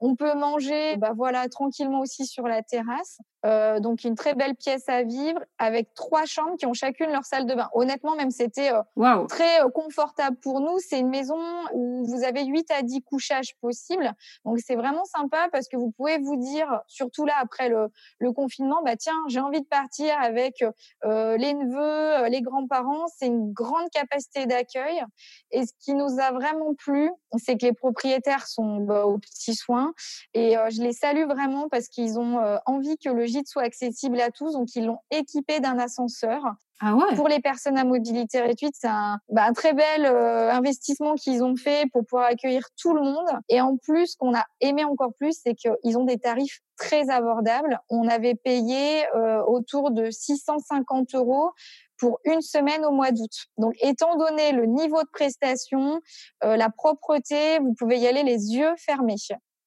On 0.00 0.14
peut 0.14 0.34
manger 0.34 0.96
bah, 0.96 1.12
voilà, 1.16 1.48
tranquillement 1.48 2.00
aussi 2.00 2.26
sur 2.26 2.46
la 2.46 2.62
terrasse. 2.62 3.18
Euh, 3.46 3.78
donc 3.78 4.02
une 4.02 4.16
très 4.16 4.34
belle 4.34 4.56
pièce 4.56 4.88
à 4.88 5.04
vivre 5.04 5.38
avec 5.58 5.94
trois 5.94 6.24
chambres 6.24 6.56
qui 6.56 6.66
ont 6.66 6.74
chacune 6.74 7.10
leur 7.10 7.24
salle 7.24 7.46
de 7.46 7.54
bain. 7.54 7.68
Honnêtement, 7.74 8.16
même 8.16 8.30
c'était 8.30 8.72
euh, 8.72 9.26
très 9.26 9.62
euh, 9.62 9.68
confortable 9.68 10.36
pour 10.38 10.60
nous. 10.60 10.78
C'est 10.80 10.98
une 10.98 11.10
maison 11.10 11.38
où 11.72 12.04
vous 12.06 12.24
avez 12.24 12.44
8 12.44 12.70
à 12.72 12.82
10 12.82 13.02
couchages 13.02 13.54
possibles. 13.60 14.12
Donc 14.44 14.58
c'est 14.58 14.74
vraiment 14.74 15.04
sympa 15.04 15.48
parce 15.52 15.68
que 15.68 15.76
vous 15.76 15.92
pouvez 15.92 16.18
vous 16.18 16.36
dire, 16.36 16.80
surtout 16.88 17.24
là 17.24 17.34
après 17.40 17.68
le, 17.68 17.88
le 18.18 18.32
confinement, 18.32 18.82
bah 18.84 18.96
tiens, 18.96 19.22
j'ai 19.28 19.40
envie 19.40 19.60
de 19.60 19.66
partir 19.66 20.14
avec 20.20 20.64
les 21.06 21.54
neveux, 21.54 22.28
les 22.28 22.42
grands-parents. 22.42 23.06
C'est 23.16 23.26
une 23.26 23.52
grande 23.52 23.88
capacité 23.90 24.46
d'accueil. 24.46 25.02
Et 25.50 25.64
ce 25.64 25.72
qui 25.80 25.94
nous 25.94 26.18
a 26.20 26.32
vraiment 26.32 26.74
plu, 26.74 27.10
c'est 27.36 27.56
que 27.56 27.66
les 27.66 27.72
propriétaires 27.72 28.46
sont 28.46 28.78
bah, 28.78 29.06
aux 29.06 29.18
petits 29.18 29.54
soins. 29.54 29.92
Et 30.34 30.56
je 30.70 30.82
les 30.82 30.92
salue 30.92 31.26
vraiment 31.26 31.68
parce 31.68 31.88
qu'ils 31.88 32.18
ont 32.18 32.40
envie 32.66 32.96
que 32.98 33.10
le 33.10 33.26
soit 33.46 33.62
accessible 33.62 34.20
à 34.20 34.30
tous. 34.30 34.52
Donc, 34.52 34.74
ils 34.74 34.86
l'ont 34.86 35.00
équipé 35.10 35.60
d'un 35.60 35.78
ascenseur. 35.78 36.42
Ah. 36.80 36.94
Pour 37.14 37.28
les 37.28 37.40
personnes 37.40 37.78
à 37.78 37.84
mobilité 37.84 38.40
réduite, 38.40 38.74
c'est 38.78 38.88
un, 38.88 39.18
bah, 39.30 39.44
un, 39.46 39.54
très 39.54 39.72
bel 39.72 40.04
euh, 40.04 40.50
investissement 40.50 41.14
qu'ils 41.14 41.42
ont 41.42 41.56
fait 41.56 41.90
pour 41.90 42.04
pouvoir 42.04 42.26
accueillir 42.26 42.68
tout 42.80 42.92
le 42.92 43.00
monde. 43.00 43.28
Et 43.48 43.62
en 43.62 43.78
plus, 43.78 44.14
qu'on 44.16 44.34
a 44.34 44.44
aimé 44.60 44.84
encore 44.84 45.14
plus, 45.18 45.40
c'est 45.42 45.54
qu'ils 45.54 45.96
ont 45.96 46.04
des 46.04 46.18
tarifs 46.18 46.60
très 46.76 47.08
abordables. 47.08 47.80
On 47.88 48.06
avait 48.08 48.34
payé 48.34 49.06
euh, 49.14 49.42
autour 49.46 49.90
de 49.90 50.10
650 50.10 51.14
euros 51.14 51.52
pour 51.98 52.18
une 52.24 52.42
semaine 52.42 52.84
au 52.84 52.90
mois 52.90 53.10
d'août. 53.10 53.32
Donc, 53.56 53.72
étant 53.80 54.16
donné 54.16 54.52
le 54.52 54.66
niveau 54.66 55.02
de 55.02 55.08
prestation, 55.10 56.00
euh, 56.44 56.56
la 56.56 56.68
propreté, 56.68 57.58
vous 57.60 57.72
pouvez 57.72 57.98
y 57.98 58.06
aller 58.06 58.22
les 58.22 58.54
yeux 58.54 58.74
fermés. 58.76 59.16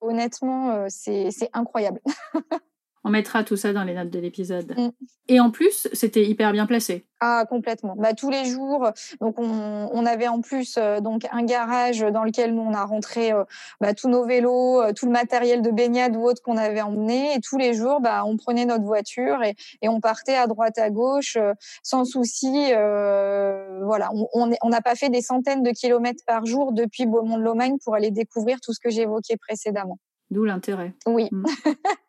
Honnêtement, 0.01 0.85
c'est 0.87 1.49
incroyable. 1.53 1.99
On 3.03 3.09
mettra 3.09 3.43
tout 3.43 3.55
ça 3.55 3.73
dans 3.73 3.83
les 3.83 3.93
notes 3.93 4.09
de 4.09 4.19
l'épisode. 4.19 4.75
Mm. 4.77 4.89
Et 5.27 5.39
en 5.39 5.51
plus, 5.51 5.87
c'était 5.93 6.23
hyper 6.23 6.51
bien 6.51 6.65
placé. 6.65 7.05
Ah 7.21 7.45
complètement. 7.49 7.95
Bah 7.97 8.13
tous 8.13 8.29
les 8.29 8.45
jours, 8.45 8.89
donc 9.19 9.39
on, 9.39 10.05
avait 10.05 10.29
en 10.29 10.39
plus 10.39 10.77
euh, 10.77 11.01
donc 11.01 11.27
un 11.31 11.43
garage 11.43 11.99
dans 11.99 12.23
lequel 12.23 12.55
nous 12.55 12.61
on 12.61 12.73
a 12.73 12.85
rentré 12.85 13.33
euh, 13.33 13.43
bah, 13.81 13.93
tous 13.93 14.07
nos 14.07 14.25
vélos, 14.25 14.81
euh, 14.81 14.93
tout 14.93 15.05
le 15.05 15.11
matériel 15.11 15.61
de 15.61 15.69
baignade 15.69 16.15
ou 16.15 16.23
autre 16.23 16.41
qu'on 16.41 16.55
avait 16.55 16.81
emmené. 16.81 17.35
Et 17.35 17.41
tous 17.41 17.57
les 17.57 17.73
jours, 17.73 17.99
bah 17.99 18.23
on 18.25 18.37
prenait 18.37 18.65
notre 18.65 18.85
voiture 18.85 19.43
et, 19.43 19.55
et 19.81 19.89
on 19.89 19.99
partait 19.99 20.35
à 20.35 20.47
droite 20.47 20.77
à 20.77 20.89
gauche 20.89 21.37
sans 21.83 22.05
souci. 22.05 22.71
voilà, 22.71 24.11
on 24.33 24.69
n'a 24.69 24.81
pas 24.81 24.95
fait 24.95 25.09
des 25.09 25.21
centaines 25.21 25.61
de 25.61 25.71
kilomètres 25.71 26.23
par 26.25 26.45
jour 26.45 26.71
depuis 26.71 27.05
Beaumont-de-Lomagne 27.05 27.77
pour 27.83 27.95
aller 27.95 28.11
découvrir 28.11 28.59
tout 28.61 28.73
ce 28.73 28.79
que 28.79 28.89
j'évoquais 28.89 29.35
précédemment. 29.35 29.99
D'où 30.31 30.45
l'intérêt. 30.45 30.93
Oui. 31.05 31.27
Mm. 31.31 31.45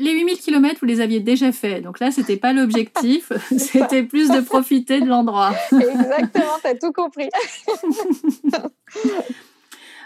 les 0.00 0.12
8000 0.12 0.38
km, 0.38 0.80
vous 0.80 0.86
les 0.86 1.00
aviez 1.00 1.20
déjà 1.20 1.52
fait. 1.52 1.80
Donc 1.80 2.00
là, 2.00 2.10
c'était 2.10 2.36
pas 2.36 2.52
l'objectif. 2.52 3.32
c'était 3.56 4.02
plus 4.02 4.28
de 4.28 4.40
profiter 4.40 5.00
de 5.00 5.06
l'endroit. 5.06 5.52
Exactement, 5.72 6.58
tu 6.62 6.66
as 6.66 6.74
tout 6.74 6.92
compris. 6.92 7.28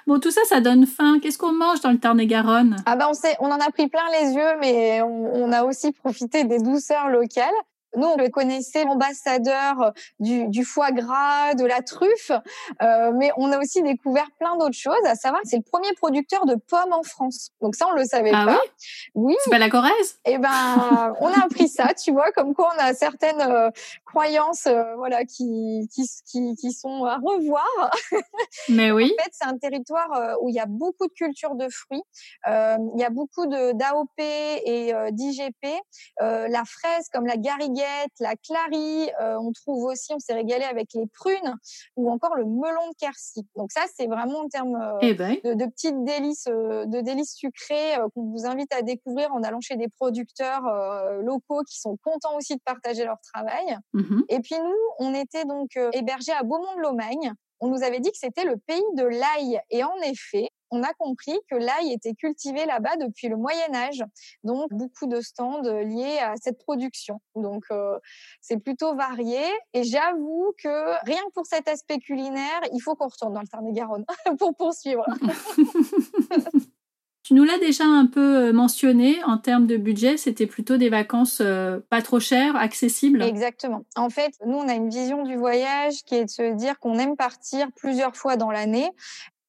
Bon, 0.07 0.20
tout 0.20 0.30
ça, 0.30 0.42
ça 0.46 0.61
donne 0.61 0.87
faim. 0.87 1.18
Qu'est-ce 1.22 1.38
qu'on 1.38 1.52
mange 1.52 1.80
dans 1.80 1.90
le 1.90 1.98
Tarn-et-Garonne? 1.98 2.76
Ah 2.85 2.96
ben, 2.96 3.07
on, 3.09 3.14
sait, 3.14 3.37
on 3.40 3.46
en 3.46 3.59
a 3.59 3.70
pris 3.70 3.88
plein 3.88 4.02
les 4.20 4.33
yeux, 4.33 4.59
mais 4.61 5.00
on 5.02 5.50
a 5.50 5.64
aussi 5.64 5.92
profité 5.92 6.44
des 6.44 6.59
douceurs 6.59 7.09
locales. 7.09 7.54
Nous, 7.96 8.07
on 8.07 8.16
le 8.16 8.28
connaissait 8.28 8.85
ambassadeur 8.85 9.92
du, 10.20 10.48
du, 10.48 10.64
foie 10.64 10.90
gras, 10.90 11.54
de 11.54 11.64
la 11.64 11.83
truffe, 11.83 12.33
euh, 12.83 13.12
mais 13.14 13.30
on 13.37 13.52
a 13.52 13.59
aussi 13.59 13.83
découvert 13.83 14.28
plein 14.38 14.57
d'autres 14.57 14.76
choses, 14.76 14.94
à 15.07 15.14
savoir 15.14 15.42
que 15.42 15.48
c'est 15.48 15.57
le 15.57 15.62
premier 15.62 15.92
producteur 15.94 16.46
de 16.46 16.54
pommes 16.54 16.92
en 16.92 17.02
France. 17.02 17.50
Donc 17.61 17.74
ça, 17.74 17.87
on 17.90 17.96
le 17.96 18.04
savait 18.04 18.33
ah 18.35 18.46
pas. 18.46 18.61
Oui, 19.14 19.35
oui. 19.35 19.37
C'est 19.44 19.50
pas 19.50 19.59
la 19.59 19.70
Corrèze? 19.70 20.18
Eh 20.24 20.38
ben, 20.38 21.14
on 21.20 21.28
a 21.28 21.44
appris 21.44 21.68
ça, 21.68 21.94
tu 21.94 22.12
vois, 22.12 22.30
comme 22.33 22.54
quoi 22.54 22.72
on 22.76 22.83
a 22.83 22.94
certaines 22.94 23.40
euh, 23.40 23.70
croyances, 24.14 24.66
euh, 24.66 24.94
voilà, 24.96 25.24
qui, 25.24 25.88
qui, 25.92 26.03
qui, 26.27 26.55
qui, 26.57 26.72
sont 26.72 27.05
à 27.05 27.16
revoir. 27.16 27.90
Mais 28.68 28.92
oui. 28.92 29.12
en 29.18 29.22
fait, 29.22 29.31
c'est 29.33 29.46
un 29.46 29.59
territoire 29.59 30.12
euh, 30.12 30.35
où 30.40 30.48
il 30.48 30.55
y 30.55 30.61
a 30.61 30.66
beaucoup 30.66 31.07
de 31.07 31.12
cultures 31.12 31.55
de 31.55 31.68
fruits, 31.68 32.03
il 32.46 32.98
y 33.00 33.05
a 33.05 33.11
beaucoup 33.11 33.46
de 33.46 33.72
d'AOP 33.72 34.18
et 34.18 34.92
d'IGP. 35.12 35.66
la 36.20 36.62
fraise, 36.64 37.09
comme 37.12 37.27
la 37.27 37.37
gariguette 37.37 38.14
la 38.20 38.37
clarie. 38.37 39.11
Euh, 39.20 39.37
on 39.38 39.53
trouve 39.53 39.85
aussi, 39.85 40.12
on 40.12 40.18
s'est 40.18 40.35
régalé 40.35 40.64
avec 40.64 40.92
les 40.94 41.07
prunes 41.07 41.57
ou 41.96 42.11
encore 42.11 42.35
le 42.37 42.44
melon 42.44 42.88
de 42.90 42.96
Quercy. 42.98 43.46
Donc 43.57 43.72
ça, 43.72 43.83
c'est 43.94 44.07
vraiment 44.07 44.40
en 44.40 44.48
termes 44.48 44.77
euh, 44.77 44.98
eh 45.03 45.14
ben. 45.14 45.37
de, 45.44 45.66
petites 45.66 46.03
délices, 46.05 46.46
euh, 46.48 46.87
de 46.87 47.00
délices 47.00 47.35
sucrées 47.35 47.94
qu'on 48.14 48.31
vous 48.31 48.46
invite 48.46 48.72
à 48.74 48.83
découvrir 48.83 49.33
en 49.33 49.42
allant 49.42 49.61
chez 49.61 49.77
des 49.77 49.88
producteurs 49.88 50.62
locaux 51.22 51.62
qui 51.68 51.79
sont 51.79 51.96
contents 52.03 52.37
aussi 52.37 52.57
de 52.57 52.61
partager 52.64 53.05
leur 53.05 53.18
travail. 53.20 53.77
Mmh 53.92 54.03
Et 54.28 54.40
puis 54.40 54.56
nous, 54.58 54.74
on 54.98 55.14
était 55.14 55.44
donc 55.44 55.76
hébergés 55.92 56.32
à 56.32 56.42
Beaumont-de-Lomagne 56.42 57.34
on 57.64 57.68
nous 57.68 57.82
avait 57.82 58.00
dit 58.00 58.10
que 58.10 58.18
c'était 58.18 58.44
le 58.44 58.56
pays 58.58 58.84
de 58.94 59.04
l'ail. 59.04 59.58
Et 59.70 59.82
en 59.84 59.96
effet, 60.04 60.48
on 60.70 60.82
a 60.82 60.92
compris 60.94 61.38
que 61.50 61.56
l'ail 61.56 61.92
était 61.92 62.14
cultivé 62.14 62.66
là-bas 62.66 62.96
depuis 62.96 63.28
le 63.28 63.36
Moyen 63.36 63.74
Âge. 63.74 64.04
Donc, 64.42 64.70
beaucoup 64.70 65.06
de 65.06 65.20
stands 65.20 65.62
liés 65.62 66.18
à 66.18 66.34
cette 66.36 66.58
production. 66.58 67.20
Donc, 67.36 67.64
euh, 67.70 67.98
c'est 68.40 68.58
plutôt 68.58 68.94
varié. 68.94 69.40
Et 69.72 69.84
j'avoue 69.84 70.52
que 70.62 71.04
rien 71.06 71.22
que 71.28 71.32
pour 71.32 71.46
cet 71.46 71.68
aspect 71.68 71.98
culinaire, 71.98 72.60
il 72.72 72.80
faut 72.80 72.96
qu'on 72.96 73.08
retourne 73.08 73.32
dans 73.32 73.40
le 73.40 73.48
Tarn-et-Garonne 73.48 74.04
pour 74.38 74.54
poursuivre. 74.56 75.06
Tu 77.24 77.32
nous 77.32 77.44
l'as 77.44 77.58
déjà 77.58 77.84
un 77.84 78.04
peu 78.04 78.48
euh, 78.48 78.52
mentionné 78.52 79.16
en 79.24 79.38
termes 79.38 79.66
de 79.66 79.78
budget, 79.78 80.18
c'était 80.18 80.46
plutôt 80.46 80.76
des 80.76 80.90
vacances 80.90 81.40
euh, 81.40 81.80
pas 81.88 82.02
trop 82.02 82.20
chères, 82.20 82.54
accessibles? 82.54 83.22
Exactement. 83.22 83.87
En 83.96 84.10
fait, 84.10 84.32
nous, 84.44 84.58
on 84.58 84.68
a 84.68 84.74
une 84.74 84.90
vision 84.90 85.22
du 85.22 85.34
voyage 85.34 86.02
qui 86.04 86.16
est 86.16 86.26
de 86.26 86.30
se 86.30 86.52
dire 86.54 86.78
qu'on 86.78 86.98
aime 86.98 87.16
partir 87.16 87.68
plusieurs 87.76 88.14
fois 88.14 88.37
dans 88.37 88.50
l'année. 88.50 88.90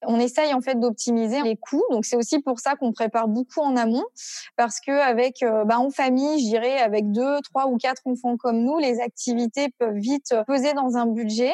On 0.04 0.22
essaye 0.22 0.54
en 0.54 0.62
fait 0.62 0.80
d'optimiser 0.80 1.42
les 1.42 1.58
coûts, 1.58 1.84
donc 1.92 2.06
c'est 2.06 2.16
aussi 2.16 2.40
pour 2.40 2.62
ça 2.62 2.76
qu'on 2.76 2.94
prépare 2.94 3.28
beaucoup 3.28 3.60
en 3.60 3.76
amont, 3.76 4.06
parce 4.56 4.80
que 4.80 4.92
avec, 4.92 5.44
euh, 5.44 5.66
bah, 5.66 5.78
en 5.78 5.90
famille, 5.90 6.40
je 6.46 6.46
dirais 6.46 6.78
avec 6.78 7.12
deux, 7.12 7.42
trois 7.42 7.68
ou 7.68 7.76
quatre 7.76 8.04
enfants 8.06 8.38
comme 8.38 8.62
nous, 8.64 8.78
les 8.78 9.02
activités 9.02 9.68
peuvent 9.80 9.98
vite 9.98 10.34
peser 10.48 10.74
dans 10.74 10.96
un 10.96 11.08
budget. 11.08 11.52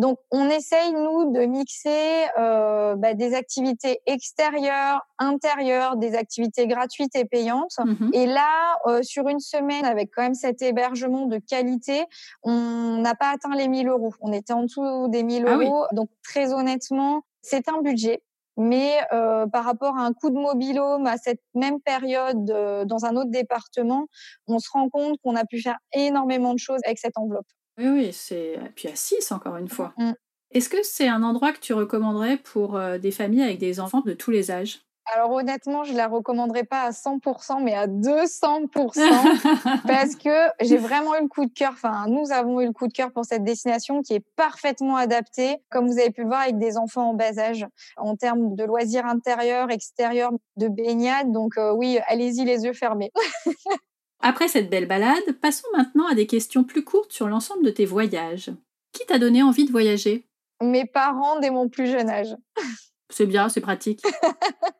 Donc, 0.00 0.18
on 0.30 0.48
essaye, 0.48 0.94
nous, 0.94 1.30
de 1.30 1.44
mixer 1.44 2.24
euh, 2.38 2.96
bah, 2.96 3.12
des 3.12 3.34
activités 3.34 4.00
extérieures, 4.06 5.06
intérieures, 5.18 5.96
des 5.96 6.14
activités 6.14 6.66
gratuites 6.66 7.14
et 7.14 7.26
payantes. 7.26 7.76
Mmh 7.78 8.10
et 8.14 8.24
là, 8.24 8.78
euh, 8.86 9.02
sur 9.02 9.28
une 9.28 9.40
semaine, 9.40 9.84
avec 9.84 10.10
quand 10.14 10.22
même 10.22 10.34
cet 10.34 10.62
hébergement 10.62 11.26
de 11.26 11.36
qualité, 11.36 12.06
on 12.42 12.96
n'a 13.02 13.14
pas 13.14 13.30
atteint 13.30 13.54
les 13.54 13.68
1000 13.68 13.88
euros. 13.88 14.14
On 14.22 14.32
était 14.32 14.54
en 14.54 14.62
dessous 14.62 15.08
des 15.08 15.22
1000 15.22 15.44
ah 15.46 15.56
euros. 15.56 15.84
Donc, 15.92 16.08
très 16.24 16.54
honnêtement, 16.54 17.22
c'est 17.42 17.68
un 17.68 17.82
budget. 17.82 18.22
Mais 18.56 18.94
euh, 19.12 19.46
par 19.46 19.64
rapport 19.64 19.98
à 19.98 20.00
un 20.00 20.14
coût 20.14 20.30
de 20.30 20.38
mobilhome 20.38 21.06
à 21.06 21.18
cette 21.18 21.42
même 21.54 21.78
période 21.78 22.46
dans 22.86 23.04
un 23.04 23.16
autre 23.16 23.30
département, 23.30 24.06
on 24.48 24.58
se 24.58 24.70
rend 24.72 24.88
compte 24.88 25.18
qu'on 25.22 25.36
a 25.36 25.44
pu 25.44 25.60
faire 25.60 25.76
énormément 25.92 26.54
de 26.54 26.58
choses 26.58 26.80
avec 26.86 26.98
cette 26.98 27.18
enveloppe. 27.18 27.46
Oui, 27.80 27.88
oui, 27.88 28.12
c'est. 28.12 28.58
Puis 28.76 28.88
à 28.88 28.94
6, 28.94 29.32
encore 29.32 29.56
une 29.56 29.68
fois. 29.68 29.94
Mm. 29.96 30.12
Est-ce 30.52 30.68
que 30.68 30.82
c'est 30.82 31.08
un 31.08 31.22
endroit 31.22 31.52
que 31.52 31.60
tu 31.60 31.72
recommanderais 31.72 32.36
pour 32.36 32.76
euh, 32.76 32.98
des 32.98 33.10
familles 33.10 33.42
avec 33.42 33.58
des 33.58 33.80
enfants 33.80 34.00
de 34.00 34.12
tous 34.12 34.30
les 34.30 34.50
âges? 34.50 34.80
Alors 35.12 35.32
honnêtement, 35.32 35.82
je 35.82 35.92
la 35.92 36.06
recommanderais 36.06 36.64
pas 36.64 36.82
à 36.82 36.90
100%, 36.90 37.62
mais 37.62 37.74
à 37.74 37.88
200%, 37.88 39.82
parce 39.86 40.14
que 40.14 40.30
j'ai 40.60 40.76
vraiment 40.76 41.16
eu 41.16 41.22
le 41.22 41.28
coup 41.28 41.46
de 41.46 41.52
cœur. 41.52 41.72
Enfin, 41.72 42.06
nous 42.08 42.30
avons 42.30 42.60
eu 42.60 42.66
le 42.66 42.72
coup 42.72 42.86
de 42.86 42.92
cœur 42.92 43.10
pour 43.10 43.24
cette 43.24 43.42
destination 43.42 44.02
qui 44.02 44.14
est 44.14 44.24
parfaitement 44.36 44.96
adaptée, 44.96 45.56
comme 45.70 45.88
vous 45.88 45.98
avez 45.98 46.10
pu 46.10 46.22
le 46.22 46.28
voir, 46.28 46.42
avec 46.42 46.58
des 46.58 46.76
enfants 46.76 47.10
en 47.10 47.14
bas 47.14 47.38
âge, 47.38 47.66
en 47.96 48.14
termes 48.14 48.54
de 48.54 48.64
loisirs 48.64 49.06
intérieurs, 49.06 49.70
extérieurs, 49.70 50.30
de 50.56 50.68
baignade. 50.68 51.32
Donc 51.32 51.56
euh, 51.56 51.72
oui, 51.72 51.98
allez-y 52.06 52.44
les 52.44 52.64
yeux 52.64 52.74
fermés. 52.74 53.10
Après 54.22 54.48
cette 54.48 54.68
belle 54.68 54.86
balade, 54.86 55.32
passons 55.40 55.68
maintenant 55.76 56.06
à 56.06 56.14
des 56.14 56.26
questions 56.26 56.64
plus 56.64 56.84
courtes 56.84 57.12
sur 57.12 57.28
l'ensemble 57.28 57.64
de 57.64 57.70
tes 57.70 57.86
voyages. 57.86 58.50
Qui 58.92 59.06
t'a 59.06 59.18
donné 59.18 59.42
envie 59.42 59.64
de 59.64 59.70
voyager? 59.70 60.26
Mes 60.62 60.84
parents 60.84 61.40
dès 61.40 61.50
mon 61.50 61.68
plus 61.68 61.86
jeune 61.86 62.10
âge. 62.10 62.36
C'est 63.12 63.26
bien, 63.26 63.48
c'est 63.48 63.60
pratique. 63.60 64.02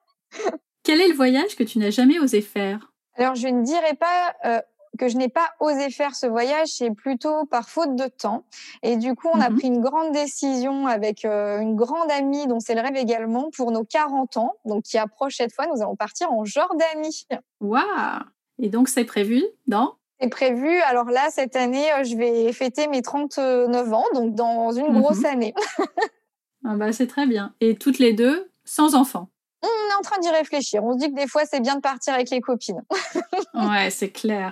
Quel 0.85 1.01
est 1.01 1.09
le 1.09 1.15
voyage 1.15 1.57
que 1.57 1.65
tu 1.65 1.81
n'as 1.81 1.91
jamais 1.91 2.21
osé 2.21 2.43
faire? 2.43 2.93
Alors, 3.17 3.35
je 3.35 3.49
ne 3.49 3.65
dirais 3.65 3.95
pas 3.95 4.35
euh, 4.45 4.61
que 5.01 5.09
je 5.09 5.17
n'ai 5.17 5.29
pas 5.29 5.51
osé 5.59 5.91
faire 5.91 6.15
ce 6.15 6.27
voyage, 6.27 6.69
c'est 6.69 6.93
plutôt 6.93 7.45
par 7.47 7.69
faute 7.69 7.97
de 7.97 8.07
temps. 8.07 8.45
Et 8.85 8.97
du 8.97 9.17
coup, 9.17 9.29
on 9.35 9.41
a 9.41 9.51
mhm. 9.51 9.59
pris 9.59 9.67
une 9.67 9.81
grande 9.81 10.13
décision 10.13 10.87
avec 10.87 11.25
euh, 11.25 11.59
une 11.59 11.75
grande 11.75 12.11
amie 12.13 12.47
dont 12.47 12.61
c'est 12.61 12.75
le 12.75 12.83
rêve 12.83 12.97
également 12.97 13.51
pour 13.57 13.73
nos 13.73 13.85
40 13.85 14.37
ans, 14.37 14.53
donc 14.65 14.85
qui 14.85 14.97
approche 14.97 15.37
cette 15.37 15.53
fois. 15.53 15.67
Nous 15.67 15.83
allons 15.83 15.97
partir 15.97 16.33
en 16.33 16.45
Jordanie. 16.45 17.27
Waouh 17.61 18.21
Et 18.61 18.69
donc, 18.69 18.89
c'est 18.89 19.05
prévu 19.05 19.43
dans? 19.67 19.97
C'est 20.21 20.29
prévu. 20.29 20.81
Alors 20.83 21.07
là, 21.07 21.29
cette 21.31 21.57
année, 21.57 21.87
je 22.05 22.15
vais 22.15 22.53
fêter 22.53 22.89
mes 22.89 23.01
39 23.01 23.93
ans, 23.93 24.05
donc 24.15 24.35
dans 24.35 24.71
une 24.71 25.01
grosse 25.01 25.21
mhm. 25.21 25.27
année. 25.27 25.55
ah 26.65 26.77
bah, 26.77 26.93
c'est 26.93 27.07
très 27.07 27.27
bien. 27.27 27.55
Et 27.61 27.77
toutes 27.77 27.99
les 27.99 28.13
deux, 28.13 28.51
sans 28.65 28.95
enfants? 28.95 29.31
On 29.63 29.67
est 29.67 29.99
en 29.99 30.03
train 30.03 30.19
d'y 30.21 30.31
réfléchir. 30.31 30.85
On 30.85 30.93
se 30.93 30.99
dit 30.99 31.11
que 31.11 31.19
des 31.19 31.27
fois, 31.27 31.45
c'est 31.47 31.61
bien 31.61 31.77
de 31.77 31.81
partir 31.81 32.15
avec 32.15 32.31
les 32.31 32.41
copines. 32.41 32.83
ouais, 33.55 33.91
c'est 33.91 34.11
clair. 34.11 34.51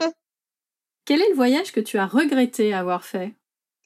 Quel 1.05 1.21
est 1.21 1.29
le 1.31 1.35
voyage 1.35 1.73
que 1.73 1.81
tu 1.81 1.99
as 1.99 2.07
regretté 2.07 2.73
avoir 2.73 3.05
fait? 3.05 3.35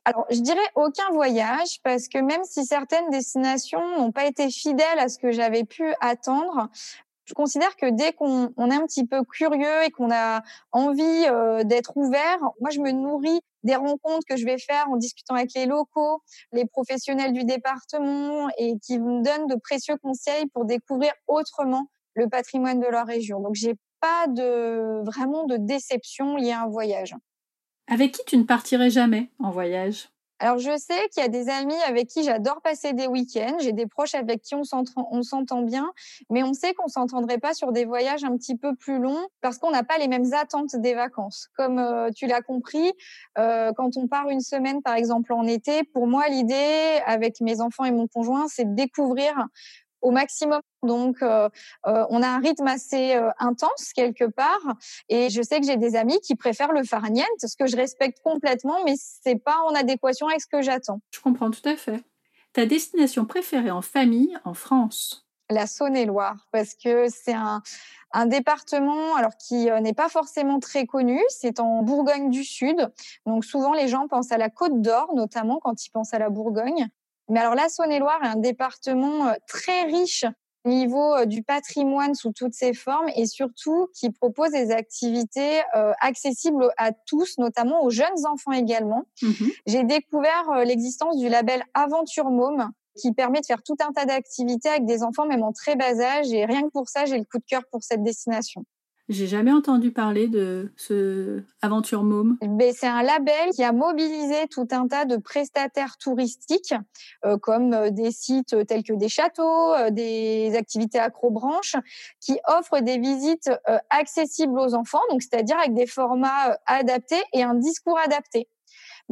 Alors, 0.05 0.27
je 0.31 0.41
dirais 0.41 0.59
aucun 0.75 1.09
voyage 1.13 1.81
parce 1.85 2.09
que 2.09 2.19
même 2.19 2.43
si 2.45 2.65
certaines 2.65 3.09
destinations 3.11 3.99
n'ont 3.99 4.11
pas 4.11 4.27
été 4.27 4.51
fidèles 4.51 4.99
à 4.99 5.09
ce 5.09 5.19
que 5.19 5.31
j'avais 5.31 5.65
pu 5.65 5.95
attendre, 6.01 6.69
je 7.25 7.35
considère 7.35 7.77
que 7.77 7.91
dès 7.91 8.13
qu'on 8.13 8.49
est 8.49 8.75
un 8.75 8.87
petit 8.87 9.07
peu 9.07 9.25
curieux 9.25 9.85
et 9.85 9.91
qu'on 9.91 10.11
a 10.13 10.43
envie 10.73 11.27
euh, 11.29 11.65
d'être 11.65 11.97
ouvert, 11.97 12.39
moi 12.61 12.71
je 12.71 12.81
me 12.81 12.91
nourris 12.91 13.41
des 13.63 13.77
rencontres 13.77 14.27
que 14.29 14.37
je 14.37 14.45
vais 14.45 14.59
faire 14.59 14.89
en 14.91 14.97
discutant 14.97 15.35
avec 15.35 15.51
les 15.55 15.67
locaux, 15.67 16.23
les 16.53 16.67
professionnels 16.67 17.33
du 17.33 17.45
département 17.45 18.49
et 18.59 18.79
qui 18.81 18.99
me 18.99 19.23
donnent 19.23 19.47
de 19.47 19.55
précieux 19.55 19.97
conseils 20.03 20.47
pour 20.53 20.65
découvrir 20.65 21.13
autrement 21.29 21.89
le 22.15 22.29
patrimoine 22.29 22.81
de 22.81 22.87
leur 22.87 23.07
région. 23.07 23.41
Donc 23.41 23.55
j'ai 23.55 23.75
pas 24.01 24.27
de 24.27 25.05
vraiment 25.05 25.45
de 25.45 25.57
déception 25.57 26.37
liée 26.37 26.51
à 26.51 26.63
un 26.63 26.69
voyage. 26.69 27.15
Avec 27.87 28.13
qui 28.13 28.25
tu 28.25 28.37
ne 28.37 28.45
partirais 28.45 28.91
jamais 28.91 29.31
en 29.39 29.51
voyage? 29.51 30.09
Alors, 30.43 30.59
je 30.59 30.77
sais 30.77 31.09
qu'il 31.13 31.23
y 31.23 31.25
a 31.25 31.29
des 31.29 31.49
amis 31.49 31.81
avec 31.87 32.09
qui 32.09 32.25
j'adore 32.25 32.61
passer 32.63 32.95
des 32.95 33.07
week-ends. 33.07 33.59
J'ai 33.61 33.71
des 33.71 33.87
proches 33.87 34.17
avec 34.17 34.43
qui 34.43 34.57
on 34.57 34.65
s'entend 35.23 35.63
bien, 35.63 35.93
mais 36.31 36.43
on 36.43 36.53
sait 36.53 36.75
qu'on 36.75 36.89
s'entendrait 36.89 37.39
pas 37.39 37.55
sur 37.55 37.71
des 37.71 37.85
voyages 37.85 38.25
un 38.25 38.37
petit 38.37 38.57
peu 38.57 38.75
plus 38.75 38.99
longs 38.99 39.25
parce 39.41 39.59
qu'on 39.59 39.71
n'a 39.71 39.85
pas 39.85 39.99
les 39.99 40.09
mêmes 40.09 40.33
attentes 40.33 40.75
des 40.75 40.95
vacances. 40.95 41.49
Comme 41.57 41.79
euh, 41.79 42.11
tu 42.11 42.27
l'as 42.27 42.43
compris, 42.43 42.91
euh, 43.39 43.73
quand 43.77 43.97
on 43.97 44.09
part 44.09 44.31
une 44.31 44.41
semaine, 44.41 44.83
par 44.83 44.97
exemple, 44.97 45.33
en 45.33 45.47
été, 45.47 45.85
pour 45.85 46.09
moi, 46.09 46.29
l'idée 46.29 47.01
avec 47.07 47.41
mes 47.41 47.61
enfants 47.61 47.85
et 47.85 47.93
mon 47.93 48.09
conjoint, 48.09 48.49
c'est 48.49 48.65
de 48.65 48.75
découvrir 48.75 49.47
au 50.03 50.11
maximum. 50.11 50.61
Donc, 50.83 51.23
euh, 51.23 51.49
euh, 51.87 52.05
on 52.11 52.23
a 52.23 52.29
un 52.29 52.41
rythme 52.41 52.67
assez 52.67 53.15
euh, 53.15 53.31
intense 53.39 53.93
quelque 53.95 54.25
part. 54.25 54.75
Et 55.09 55.31
je 55.31 55.41
sais 55.43 55.61
que 55.61 55.67
j'ai 55.67 55.77
des 55.77 55.97
amis 55.97 56.21
qui 56.21 56.35
préfèrent 56.35 56.73
le 56.73 56.85
farniente, 56.85 57.27
ce 57.39 57.57
que 57.57 57.67
je 57.67 57.77
respecte 57.77 58.19
complètement, 58.23 58.79
mais 58.85 58.95
c'est 58.97 59.43
pas 59.43 59.57
en 59.67 59.75
adéquation 59.75 60.27
avec 60.29 60.41
ce 60.41 60.49
que 60.49 60.61
j'attends. 60.61 61.01
Je 61.13 61.21
comprends 61.21 61.51
tout 61.51 61.67
à 61.67 61.77
fait. 61.77 62.03
Ta 62.53 62.67
destination 62.67 63.25
préférée 63.25 63.71
en 63.71 63.83
famille 63.83 64.37
en 64.45 64.55
France? 64.55 65.27
La 65.49 65.67
Saône-et-Loire, 65.67 66.47
parce 66.51 66.75
que 66.75 67.07
c'est 67.09 67.35
un, 67.35 67.63
un 68.13 68.27
département 68.27 69.17
alors 69.17 69.37
qui 69.37 69.71
n'est 69.83 69.93
pas 69.93 70.09
forcément 70.09 70.61
très 70.61 70.87
connu, 70.87 71.21
c'est 71.29 71.61
en 71.61 71.83
Bourgogne 71.83 72.31
du 72.31 72.45
Sud. 72.45 72.91
Donc 73.27 73.45
souvent 73.45 73.73
les 73.73 73.89
gens 73.89 74.09
pensent 74.09 74.33
à 74.33 74.39
la 74.39 74.51
Côte 74.51 74.81
d'Or 74.81 75.15
notamment 75.15 75.59
quand 75.63 75.85
ils 75.85 75.91
pensent 75.91 76.15
à 76.15 76.19
la 76.19 76.31
Bourgogne. 76.31 76.89
Mais 77.33 77.41
alors 77.41 77.55
la 77.55 77.71
Saône-et-Loire 77.71 78.23
est 78.23 78.29
un 78.29 78.37
département 78.37 79.29
euh, 79.29 79.33
très 79.49 79.85
riche 79.85 80.27
au 80.67 80.69
niveau 80.69 81.15
euh, 81.15 81.25
du 81.25 81.43
patrimoine 81.43 82.15
sous 82.15 82.31
toutes 82.31 82.53
ses 82.53 82.75
formes 82.75 83.09
et 83.17 83.25
surtout 83.27 83.89
qui 83.95 84.11
propose 84.11 84.51
des 84.51 84.71
activités 84.71 85.63
euh, 85.75 85.93
accessibles 86.01 86.71
à 86.77 86.93
tous, 86.93 87.39
notamment 87.39 87.83
aux 87.85 87.91
jeunes 87.91 88.27
enfants 88.31 88.53
également. 88.53 89.05
Mmh 89.23 89.47
J'ai 89.67 89.83
découvert 89.83 90.63
l'existence 90.67 91.17
du 91.17 91.31
label 91.31 91.65
Aventure 91.73 92.29
Môme 92.29 92.71
qui 93.01 93.15
permet 93.15 93.41
de 93.41 93.47
faire 93.47 93.63
tout 93.63 93.77
un 93.81 93.93
tas 93.93 94.05
d'activités 94.05 94.69
avec 94.69 94.85
des 94.85 95.03
enfants 95.03 95.25
même 95.25 95.43
en 95.43 95.53
très 95.53 95.75
bas 95.75 95.99
âge 95.99 96.31
et 96.35 96.45
rien 96.45 96.61
que 96.61 96.71
pour 96.71 96.91
ça, 96.91 97.07
j'ai 97.07 97.17
le 97.17 97.25
coup 97.25 97.39
de 97.39 97.45
cœur 97.49 97.63
pour 97.71 97.83
cette 97.83 98.03
destination. 98.03 98.67
J'ai 99.13 99.27
jamais 99.27 99.53
entendu 99.53 99.93
parler 99.93 100.27
de 100.27 100.73
ce 100.77 101.43
Aventure 101.61 102.03
Môme. 102.03 102.39
Ben, 102.41 102.73
c'est 102.75 102.87
un 102.87 103.03
label 103.03 103.51
qui 103.55 103.63
a 103.63 103.71
mobilisé 103.73 104.49
tout 104.51 104.67
un 104.71 104.89
tas 104.89 105.05
de 105.05 105.19
prestataires 105.19 105.99
touristiques, 105.99 106.75
euh, 107.27 107.37
comme 107.37 107.75
euh, 107.75 107.91
des 107.91 108.11
sites 108.11 108.67
tels 108.67 108.83
que 108.83 108.95
des 108.95 109.11
châteaux, 109.11 109.75
euh, 109.75 109.91
des 109.91 110.55
activités 110.57 110.99
accrobranches, 110.99 111.77
qui 112.21 112.39
offrent 112.47 112.81
des 112.81 112.99
visites 112.99 113.51
accessibles 113.91 114.59
aux 114.59 114.75
enfants, 114.75 115.03
donc 115.11 115.23
c'est-à-dire 115.23 115.59
avec 115.59 115.75
des 115.75 115.87
formats 115.87 116.57
adaptés 116.67 117.23
et 117.35 117.43
un 117.43 117.55
discours 117.55 117.99
adapté. 117.99 118.49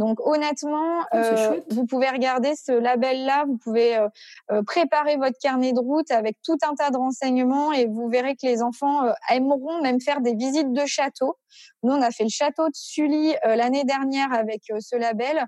Donc 0.01 0.19
honnêtement, 0.27 1.03
ah, 1.11 1.17
euh, 1.17 1.61
vous 1.69 1.85
pouvez 1.85 2.09
regarder 2.09 2.55
ce 2.57 2.73
label-là, 2.73 3.45
vous 3.47 3.59
pouvez 3.59 3.99
euh, 3.99 4.09
euh, 4.51 4.63
préparer 4.63 5.19
votre 5.19 5.37
carnet 5.39 5.75
de 5.75 5.79
route 5.79 6.11
avec 6.11 6.39
tout 6.43 6.57
un 6.63 6.75
tas 6.75 6.89
de 6.89 6.97
renseignements 6.97 7.71
et 7.75 7.85
vous 7.85 8.09
verrez 8.09 8.35
que 8.35 8.47
les 8.47 8.63
enfants 8.63 9.03
aimeront 9.29 9.83
même 9.83 10.01
faire 10.01 10.23
des 10.23 10.35
visites 10.35 10.73
de 10.73 10.87
château. 10.87 11.37
Nous, 11.83 11.93
on 11.93 12.01
a 12.01 12.11
fait 12.11 12.23
le 12.23 12.31
château 12.31 12.67
de 12.67 12.75
Sully 12.75 13.35
l'année 13.45 13.85
dernière 13.85 14.33
avec 14.33 14.63
ce 14.79 14.97
label. 14.97 15.45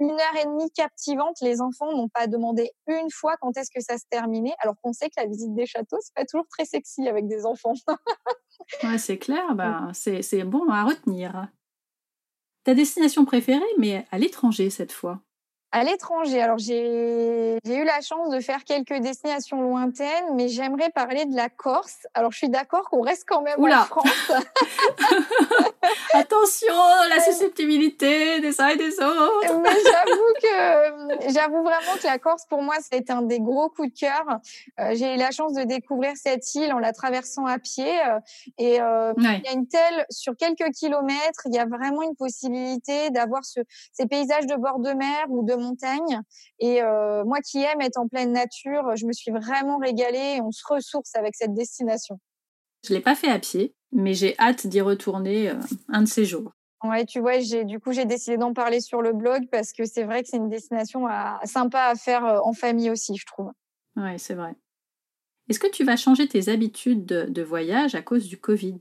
une 0.00 0.10
heure 0.10 0.42
et 0.42 0.46
demie 0.46 0.70
captivante. 0.72 1.36
Les 1.40 1.60
enfants 1.60 1.92
n'ont 1.92 2.08
pas 2.08 2.26
demandé 2.26 2.72
une 2.88 3.10
fois 3.12 3.36
quand 3.40 3.56
est-ce 3.56 3.70
que 3.72 3.80
ça 3.80 3.98
se 3.98 4.04
terminait, 4.10 4.54
alors 4.64 4.74
qu'on 4.82 4.92
sait 4.92 5.06
que 5.10 5.20
la 5.20 5.26
visite 5.26 5.54
des 5.54 5.66
châteaux, 5.66 5.98
c'est 6.00 6.14
pas 6.14 6.24
toujours 6.24 6.46
très 6.48 6.64
sexy 6.64 7.06
avec 7.08 7.28
des 7.28 7.46
enfants. 7.46 7.74
ouais, 8.82 8.98
c'est 8.98 9.18
clair. 9.18 9.54
Bah, 9.54 9.90
c'est 9.92 10.42
bon 10.42 10.68
à 10.70 10.82
retenir. 10.82 11.46
Ta 12.66 12.74
destination 12.74 13.24
préférée, 13.24 13.62
mais 13.78 14.04
à 14.10 14.18
l'étranger 14.18 14.70
cette 14.70 14.90
fois 14.90 15.20
à 15.76 15.84
l'étranger. 15.84 16.40
Alors 16.40 16.56
j'ai 16.56 17.58
eu 17.66 17.84
la 17.84 18.00
chance 18.00 18.30
de 18.30 18.40
faire 18.40 18.64
quelques 18.64 18.98
destinations 18.98 19.60
lointaines, 19.60 20.34
mais 20.34 20.48
j'aimerais 20.48 20.88
parler 20.88 21.26
de 21.26 21.36
la 21.36 21.50
Corse. 21.50 22.06
Alors 22.14 22.32
je 22.32 22.38
suis 22.38 22.48
d'accord 22.48 22.88
qu'on 22.88 23.02
reste 23.02 23.24
quand 23.28 23.42
même 23.42 23.62
en 23.62 23.84
France. 23.84 24.32
Attention, 26.14 26.72
la 27.10 27.20
susceptibilité 27.20 28.40
des 28.40 28.58
uns 28.58 28.68
et 28.68 28.76
des 28.76 28.98
autres. 29.00 29.60
mais 29.62 29.68
j'avoue 29.84 30.32
que 30.42 31.30
j'avoue 31.30 31.62
vraiment 31.62 31.96
que 32.00 32.06
la 32.06 32.18
Corse 32.18 32.46
pour 32.48 32.62
moi 32.62 32.76
c'est 32.80 33.10
un 33.10 33.20
des 33.20 33.40
gros 33.40 33.68
coups 33.68 33.92
de 33.92 33.98
cœur. 33.98 34.24
Euh, 34.80 34.94
j'ai 34.94 35.14
eu 35.14 35.18
la 35.18 35.30
chance 35.30 35.52
de 35.52 35.64
découvrir 35.64 36.12
cette 36.16 36.54
île 36.54 36.72
en 36.72 36.78
la 36.78 36.94
traversant 36.94 37.44
à 37.44 37.58
pied 37.58 37.86
euh, 37.86 38.18
et 38.56 38.80
euh, 38.80 39.12
il 39.18 39.42
y 39.44 39.48
a 39.48 39.52
une 39.52 39.68
telle 39.68 40.06
sur 40.08 40.34
quelques 40.36 40.70
kilomètres, 40.70 41.42
il 41.44 41.54
y 41.54 41.58
a 41.58 41.66
vraiment 41.66 42.00
une 42.00 42.16
possibilité 42.16 43.10
d'avoir 43.10 43.44
ce, 43.44 43.60
ces 43.92 44.06
paysages 44.06 44.46
de 44.46 44.56
bord 44.56 44.78
de 44.78 44.92
mer 44.92 45.26
ou 45.28 45.44
de 45.44 45.65
montagne. 45.66 46.20
Et 46.58 46.82
euh, 46.82 47.24
moi 47.24 47.38
qui 47.40 47.62
aime 47.62 47.80
être 47.80 47.98
en 47.98 48.08
pleine 48.08 48.32
nature, 48.32 48.96
je 48.96 49.06
me 49.06 49.12
suis 49.12 49.30
vraiment 49.30 49.78
régalée. 49.78 50.40
on 50.42 50.50
se 50.50 50.62
ressource 50.68 51.14
avec 51.14 51.34
cette 51.34 51.54
destination. 51.54 52.18
Je 52.86 52.94
l'ai 52.94 53.00
pas 53.00 53.14
fait 53.14 53.28
à 53.28 53.38
pied, 53.38 53.74
mais 53.92 54.14
j'ai 54.14 54.38
hâte 54.38 54.66
d'y 54.66 54.80
retourner 54.80 55.50
euh, 55.50 55.54
un 55.88 56.02
de 56.02 56.08
ces 56.08 56.24
jours. 56.24 56.52
Ouais, 56.84 57.04
tu 57.04 57.20
vois, 57.20 57.40
j'ai 57.40 57.64
du 57.64 57.80
coup 57.80 57.92
j'ai 57.92 58.04
décidé 58.04 58.36
d'en 58.36 58.52
parler 58.52 58.80
sur 58.80 59.02
le 59.02 59.12
blog 59.12 59.48
parce 59.50 59.72
que 59.72 59.84
c'est 59.86 60.04
vrai 60.04 60.22
que 60.22 60.28
c'est 60.28 60.36
une 60.36 60.50
destination 60.50 61.06
sympa 61.44 61.84
à 61.84 61.94
faire 61.94 62.24
euh, 62.24 62.38
en 62.44 62.52
famille 62.52 62.90
aussi, 62.90 63.16
je 63.16 63.26
trouve. 63.26 63.50
Ouais, 63.96 64.18
c'est 64.18 64.34
vrai. 64.34 64.54
Est-ce 65.48 65.58
que 65.58 65.70
tu 65.70 65.84
vas 65.84 65.96
changer 65.96 66.28
tes 66.28 66.48
habitudes 66.48 67.06
de, 67.06 67.42
voyage 67.42 67.94
à 67.94 68.02
cause 68.02 68.28
du 68.28 68.38
Covid? 68.38 68.78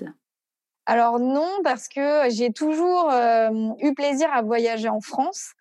Alors 0.88 1.20
non, 1.20 1.50
parce 1.64 1.88
que 1.88 2.30
j'ai 2.30 2.52
toujours 2.52 3.12
eu 3.80 3.94
plaisir 3.94 4.32
à 4.34 4.42
voyager 4.42 4.90
en 4.90 5.00
France 5.00 5.54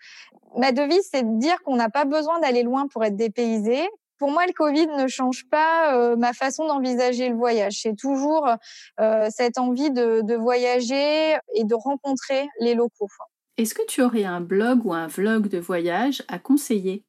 ma 0.56 0.72
devise, 0.72 1.08
c'est 1.12 1.22
de 1.22 1.38
dire 1.38 1.60
qu'on 1.62 1.76
n'a 1.76 1.90
pas 1.90 2.04
besoin 2.04 2.40
d'aller 2.40 2.62
loin 2.62 2.86
pour 2.88 3.04
être 3.04 3.16
dépaysé. 3.16 3.88
Pour 4.18 4.30
moi, 4.30 4.46
le 4.46 4.52
Covid 4.52 4.86
ne 4.86 5.08
change 5.08 5.44
pas 5.50 5.94
euh, 5.96 6.16
ma 6.16 6.32
façon 6.32 6.66
d'envisager 6.66 7.28
le 7.28 7.34
voyage. 7.34 7.80
C'est 7.82 7.96
toujours 7.96 8.48
euh, 9.00 9.28
cette 9.30 9.58
envie 9.58 9.90
de, 9.90 10.20
de, 10.22 10.34
voyager 10.34 11.34
et 11.54 11.64
de 11.64 11.74
rencontrer 11.74 12.48
les 12.60 12.74
locaux. 12.74 13.08
Est-ce 13.56 13.74
que 13.74 13.84
tu 13.86 14.02
aurais 14.02 14.24
un 14.24 14.40
blog 14.40 14.86
ou 14.86 14.94
un 14.94 15.08
vlog 15.08 15.48
de 15.48 15.58
voyage 15.58 16.22
à 16.28 16.38
conseiller? 16.38 17.04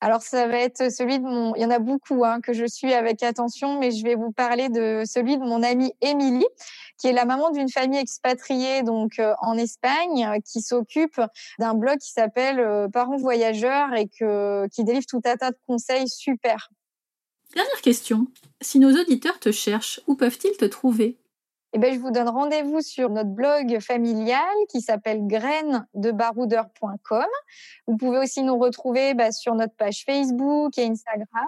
Alors 0.00 0.22
ça 0.22 0.46
va 0.46 0.58
être 0.58 0.92
celui 0.92 1.18
de 1.18 1.24
mon, 1.24 1.54
il 1.56 1.62
y 1.62 1.64
en 1.64 1.70
a 1.70 1.80
beaucoup 1.80 2.24
hein, 2.24 2.40
que 2.40 2.52
je 2.52 2.64
suis 2.64 2.94
avec 2.94 3.22
attention, 3.22 3.78
mais 3.80 3.90
je 3.90 4.04
vais 4.04 4.14
vous 4.14 4.30
parler 4.30 4.68
de 4.68 5.02
celui 5.04 5.38
de 5.38 5.42
mon 5.42 5.62
amie 5.62 5.92
Émilie, 6.00 6.46
qui 6.98 7.08
est 7.08 7.12
la 7.12 7.24
maman 7.24 7.50
d'une 7.50 7.68
famille 7.68 7.98
expatriée 7.98 8.82
donc 8.82 9.18
euh, 9.18 9.34
en 9.40 9.58
Espagne, 9.58 10.40
qui 10.44 10.62
s'occupe 10.62 11.20
d'un 11.58 11.74
blog 11.74 11.98
qui 11.98 12.12
s'appelle 12.12 12.60
euh, 12.60 12.88
Parents 12.88 13.16
voyageurs 13.16 13.92
et 13.94 14.08
que 14.08 14.68
qui 14.68 14.84
délivre 14.84 15.06
tout 15.06 15.22
un 15.24 15.36
tas 15.36 15.50
de 15.50 15.58
conseils 15.66 16.08
super. 16.08 16.70
Dernière 17.54 17.80
question, 17.80 18.28
si 18.60 18.78
nos 18.78 18.92
auditeurs 18.92 19.40
te 19.40 19.50
cherchent, 19.50 20.00
où 20.06 20.14
peuvent-ils 20.14 20.56
te 20.56 20.66
trouver? 20.66 21.18
Eh 21.74 21.78
ben, 21.78 21.92
je 21.92 21.98
vous 21.98 22.10
donne 22.10 22.28
rendez-vous 22.28 22.80
sur 22.80 23.10
notre 23.10 23.30
blog 23.30 23.78
familial 23.80 24.54
qui 24.70 24.80
s'appelle 24.80 25.26
grainesdebaroudeur.com. 25.26 27.26
Vous 27.86 27.96
pouvez 27.96 28.18
aussi 28.18 28.42
nous 28.42 28.58
retrouver 28.58 29.14
bah, 29.14 29.32
sur 29.32 29.54
notre 29.54 29.74
page 29.74 30.04
Facebook 30.06 30.78
et 30.78 30.86
Instagram. 30.86 31.46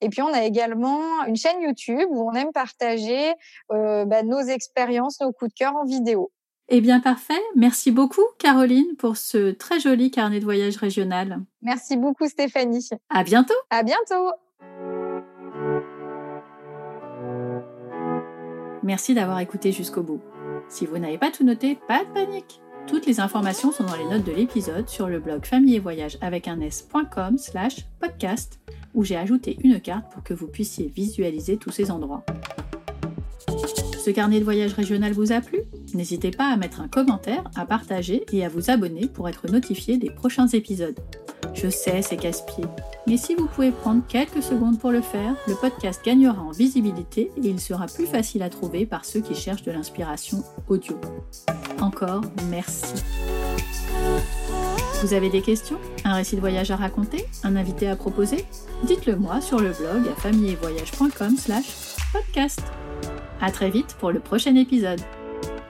Et 0.00 0.10
puis, 0.10 0.20
on 0.20 0.32
a 0.32 0.44
également 0.44 1.24
une 1.26 1.36
chaîne 1.36 1.62
YouTube 1.62 2.06
où 2.10 2.28
on 2.28 2.32
aime 2.32 2.52
partager 2.52 3.32
euh, 3.72 4.04
bah, 4.04 4.22
nos 4.22 4.40
expériences, 4.40 5.20
nos 5.20 5.32
coups 5.32 5.52
de 5.52 5.56
cœur 5.56 5.74
en 5.76 5.84
vidéo. 5.84 6.30
Eh 6.68 6.80
bien, 6.80 7.00
parfait. 7.00 7.40
Merci 7.56 7.90
beaucoup, 7.90 8.24
Caroline, 8.38 8.96
pour 8.98 9.16
ce 9.16 9.50
très 9.50 9.80
joli 9.80 10.10
carnet 10.10 10.40
de 10.40 10.44
voyage 10.44 10.76
régional. 10.76 11.40
Merci 11.62 11.96
beaucoup, 11.96 12.26
Stéphanie. 12.26 12.88
À 13.10 13.22
bientôt. 13.22 13.54
À 13.70 13.82
bientôt. 13.82 14.30
Merci 18.84 19.14
d'avoir 19.14 19.40
écouté 19.40 19.72
jusqu'au 19.72 20.02
bout. 20.02 20.20
Si 20.68 20.84
vous 20.84 20.98
n'avez 20.98 21.16
pas 21.16 21.30
tout 21.30 21.42
noté, 21.42 21.78
pas 21.88 22.04
de 22.04 22.10
panique 22.12 22.60
Toutes 22.86 23.06
les 23.06 23.18
informations 23.18 23.72
sont 23.72 23.84
dans 23.84 23.96
les 23.96 24.04
notes 24.04 24.26
de 24.26 24.32
l'épisode 24.32 24.90
sur 24.90 25.08
le 25.08 25.20
blog 25.20 25.46
famille 25.46 25.76
et 25.76 25.80
voyage 25.80 26.18
avec 26.20 26.48
un 26.48 26.60
s.com 26.60 27.38
slash 27.38 27.86
podcast 27.98 28.60
où 28.92 29.02
j'ai 29.02 29.16
ajouté 29.16 29.56
une 29.64 29.80
carte 29.80 30.12
pour 30.12 30.22
que 30.22 30.34
vous 30.34 30.48
puissiez 30.48 30.92
visualiser 30.94 31.56
tous 31.56 31.70
ces 31.70 31.90
endroits. 31.90 32.26
Ce 33.98 34.10
carnet 34.10 34.38
de 34.38 34.44
voyage 34.44 34.74
régional 34.74 35.14
vous 35.14 35.32
a 35.32 35.40
plu? 35.40 35.60
N'hésitez 35.94 36.30
pas 36.30 36.52
à 36.52 36.56
mettre 36.58 36.82
un 36.82 36.88
commentaire, 36.88 37.44
à 37.56 37.64
partager 37.64 38.26
et 38.32 38.44
à 38.44 38.50
vous 38.50 38.68
abonner 38.70 39.08
pour 39.08 39.30
être 39.30 39.50
notifié 39.50 39.96
des 39.96 40.10
prochains 40.10 40.48
épisodes. 40.48 41.00
Je 41.54 41.70
sais, 41.70 42.02
c'est 42.02 42.16
casse-pied, 42.16 42.64
mais 43.06 43.16
si 43.16 43.34
vous 43.34 43.46
pouvez 43.46 43.70
prendre 43.70 44.02
quelques 44.08 44.42
secondes 44.42 44.78
pour 44.78 44.90
le 44.90 45.00
faire, 45.00 45.34
le 45.46 45.54
podcast 45.54 46.04
gagnera 46.04 46.42
en 46.42 46.50
visibilité 46.50 47.30
et 47.36 47.46
il 47.46 47.60
sera 47.60 47.86
plus 47.86 48.06
facile 48.06 48.42
à 48.42 48.50
trouver 48.50 48.86
par 48.86 49.04
ceux 49.04 49.20
qui 49.20 49.34
cherchent 49.34 49.62
de 49.62 49.72
l'inspiration 49.72 50.42
audio. 50.68 51.00
Encore 51.80 52.22
merci. 52.50 52.94
Vous 55.02 55.14
avez 55.14 55.30
des 55.30 55.42
questions? 55.42 55.78
Un 56.04 56.14
récit 56.14 56.34
de 56.34 56.40
voyage 56.40 56.70
à 56.70 56.76
raconter? 56.76 57.24
Un 57.44 57.56
invité 57.56 57.88
à 57.88 57.96
proposer? 57.96 58.44
Dites-le 58.82 59.16
moi 59.16 59.40
sur 59.40 59.60
le 59.60 59.70
blog 59.72 60.08
à 60.08 60.20
famillevoyage.com 60.20 61.36
slash 61.36 61.96
podcast. 62.12 62.62
À 63.40 63.50
très 63.50 63.70
vite 63.70 63.96
pour 64.00 64.10
le 64.10 64.20
prochain 64.20 64.56
épisode. 64.56 65.00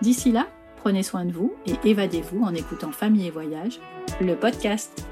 D'ici 0.03 0.33
là, 0.33 0.47
prenez 0.77 1.03
soin 1.03 1.25
de 1.25 1.33
vous 1.33 1.53
et 1.67 1.75
évadez-vous 1.89 2.43
en 2.43 2.55
écoutant 2.55 2.93
Famille 2.93 3.27
et 3.27 3.31
Voyage, 3.31 3.81
le 4.21 4.35
podcast. 4.35 5.05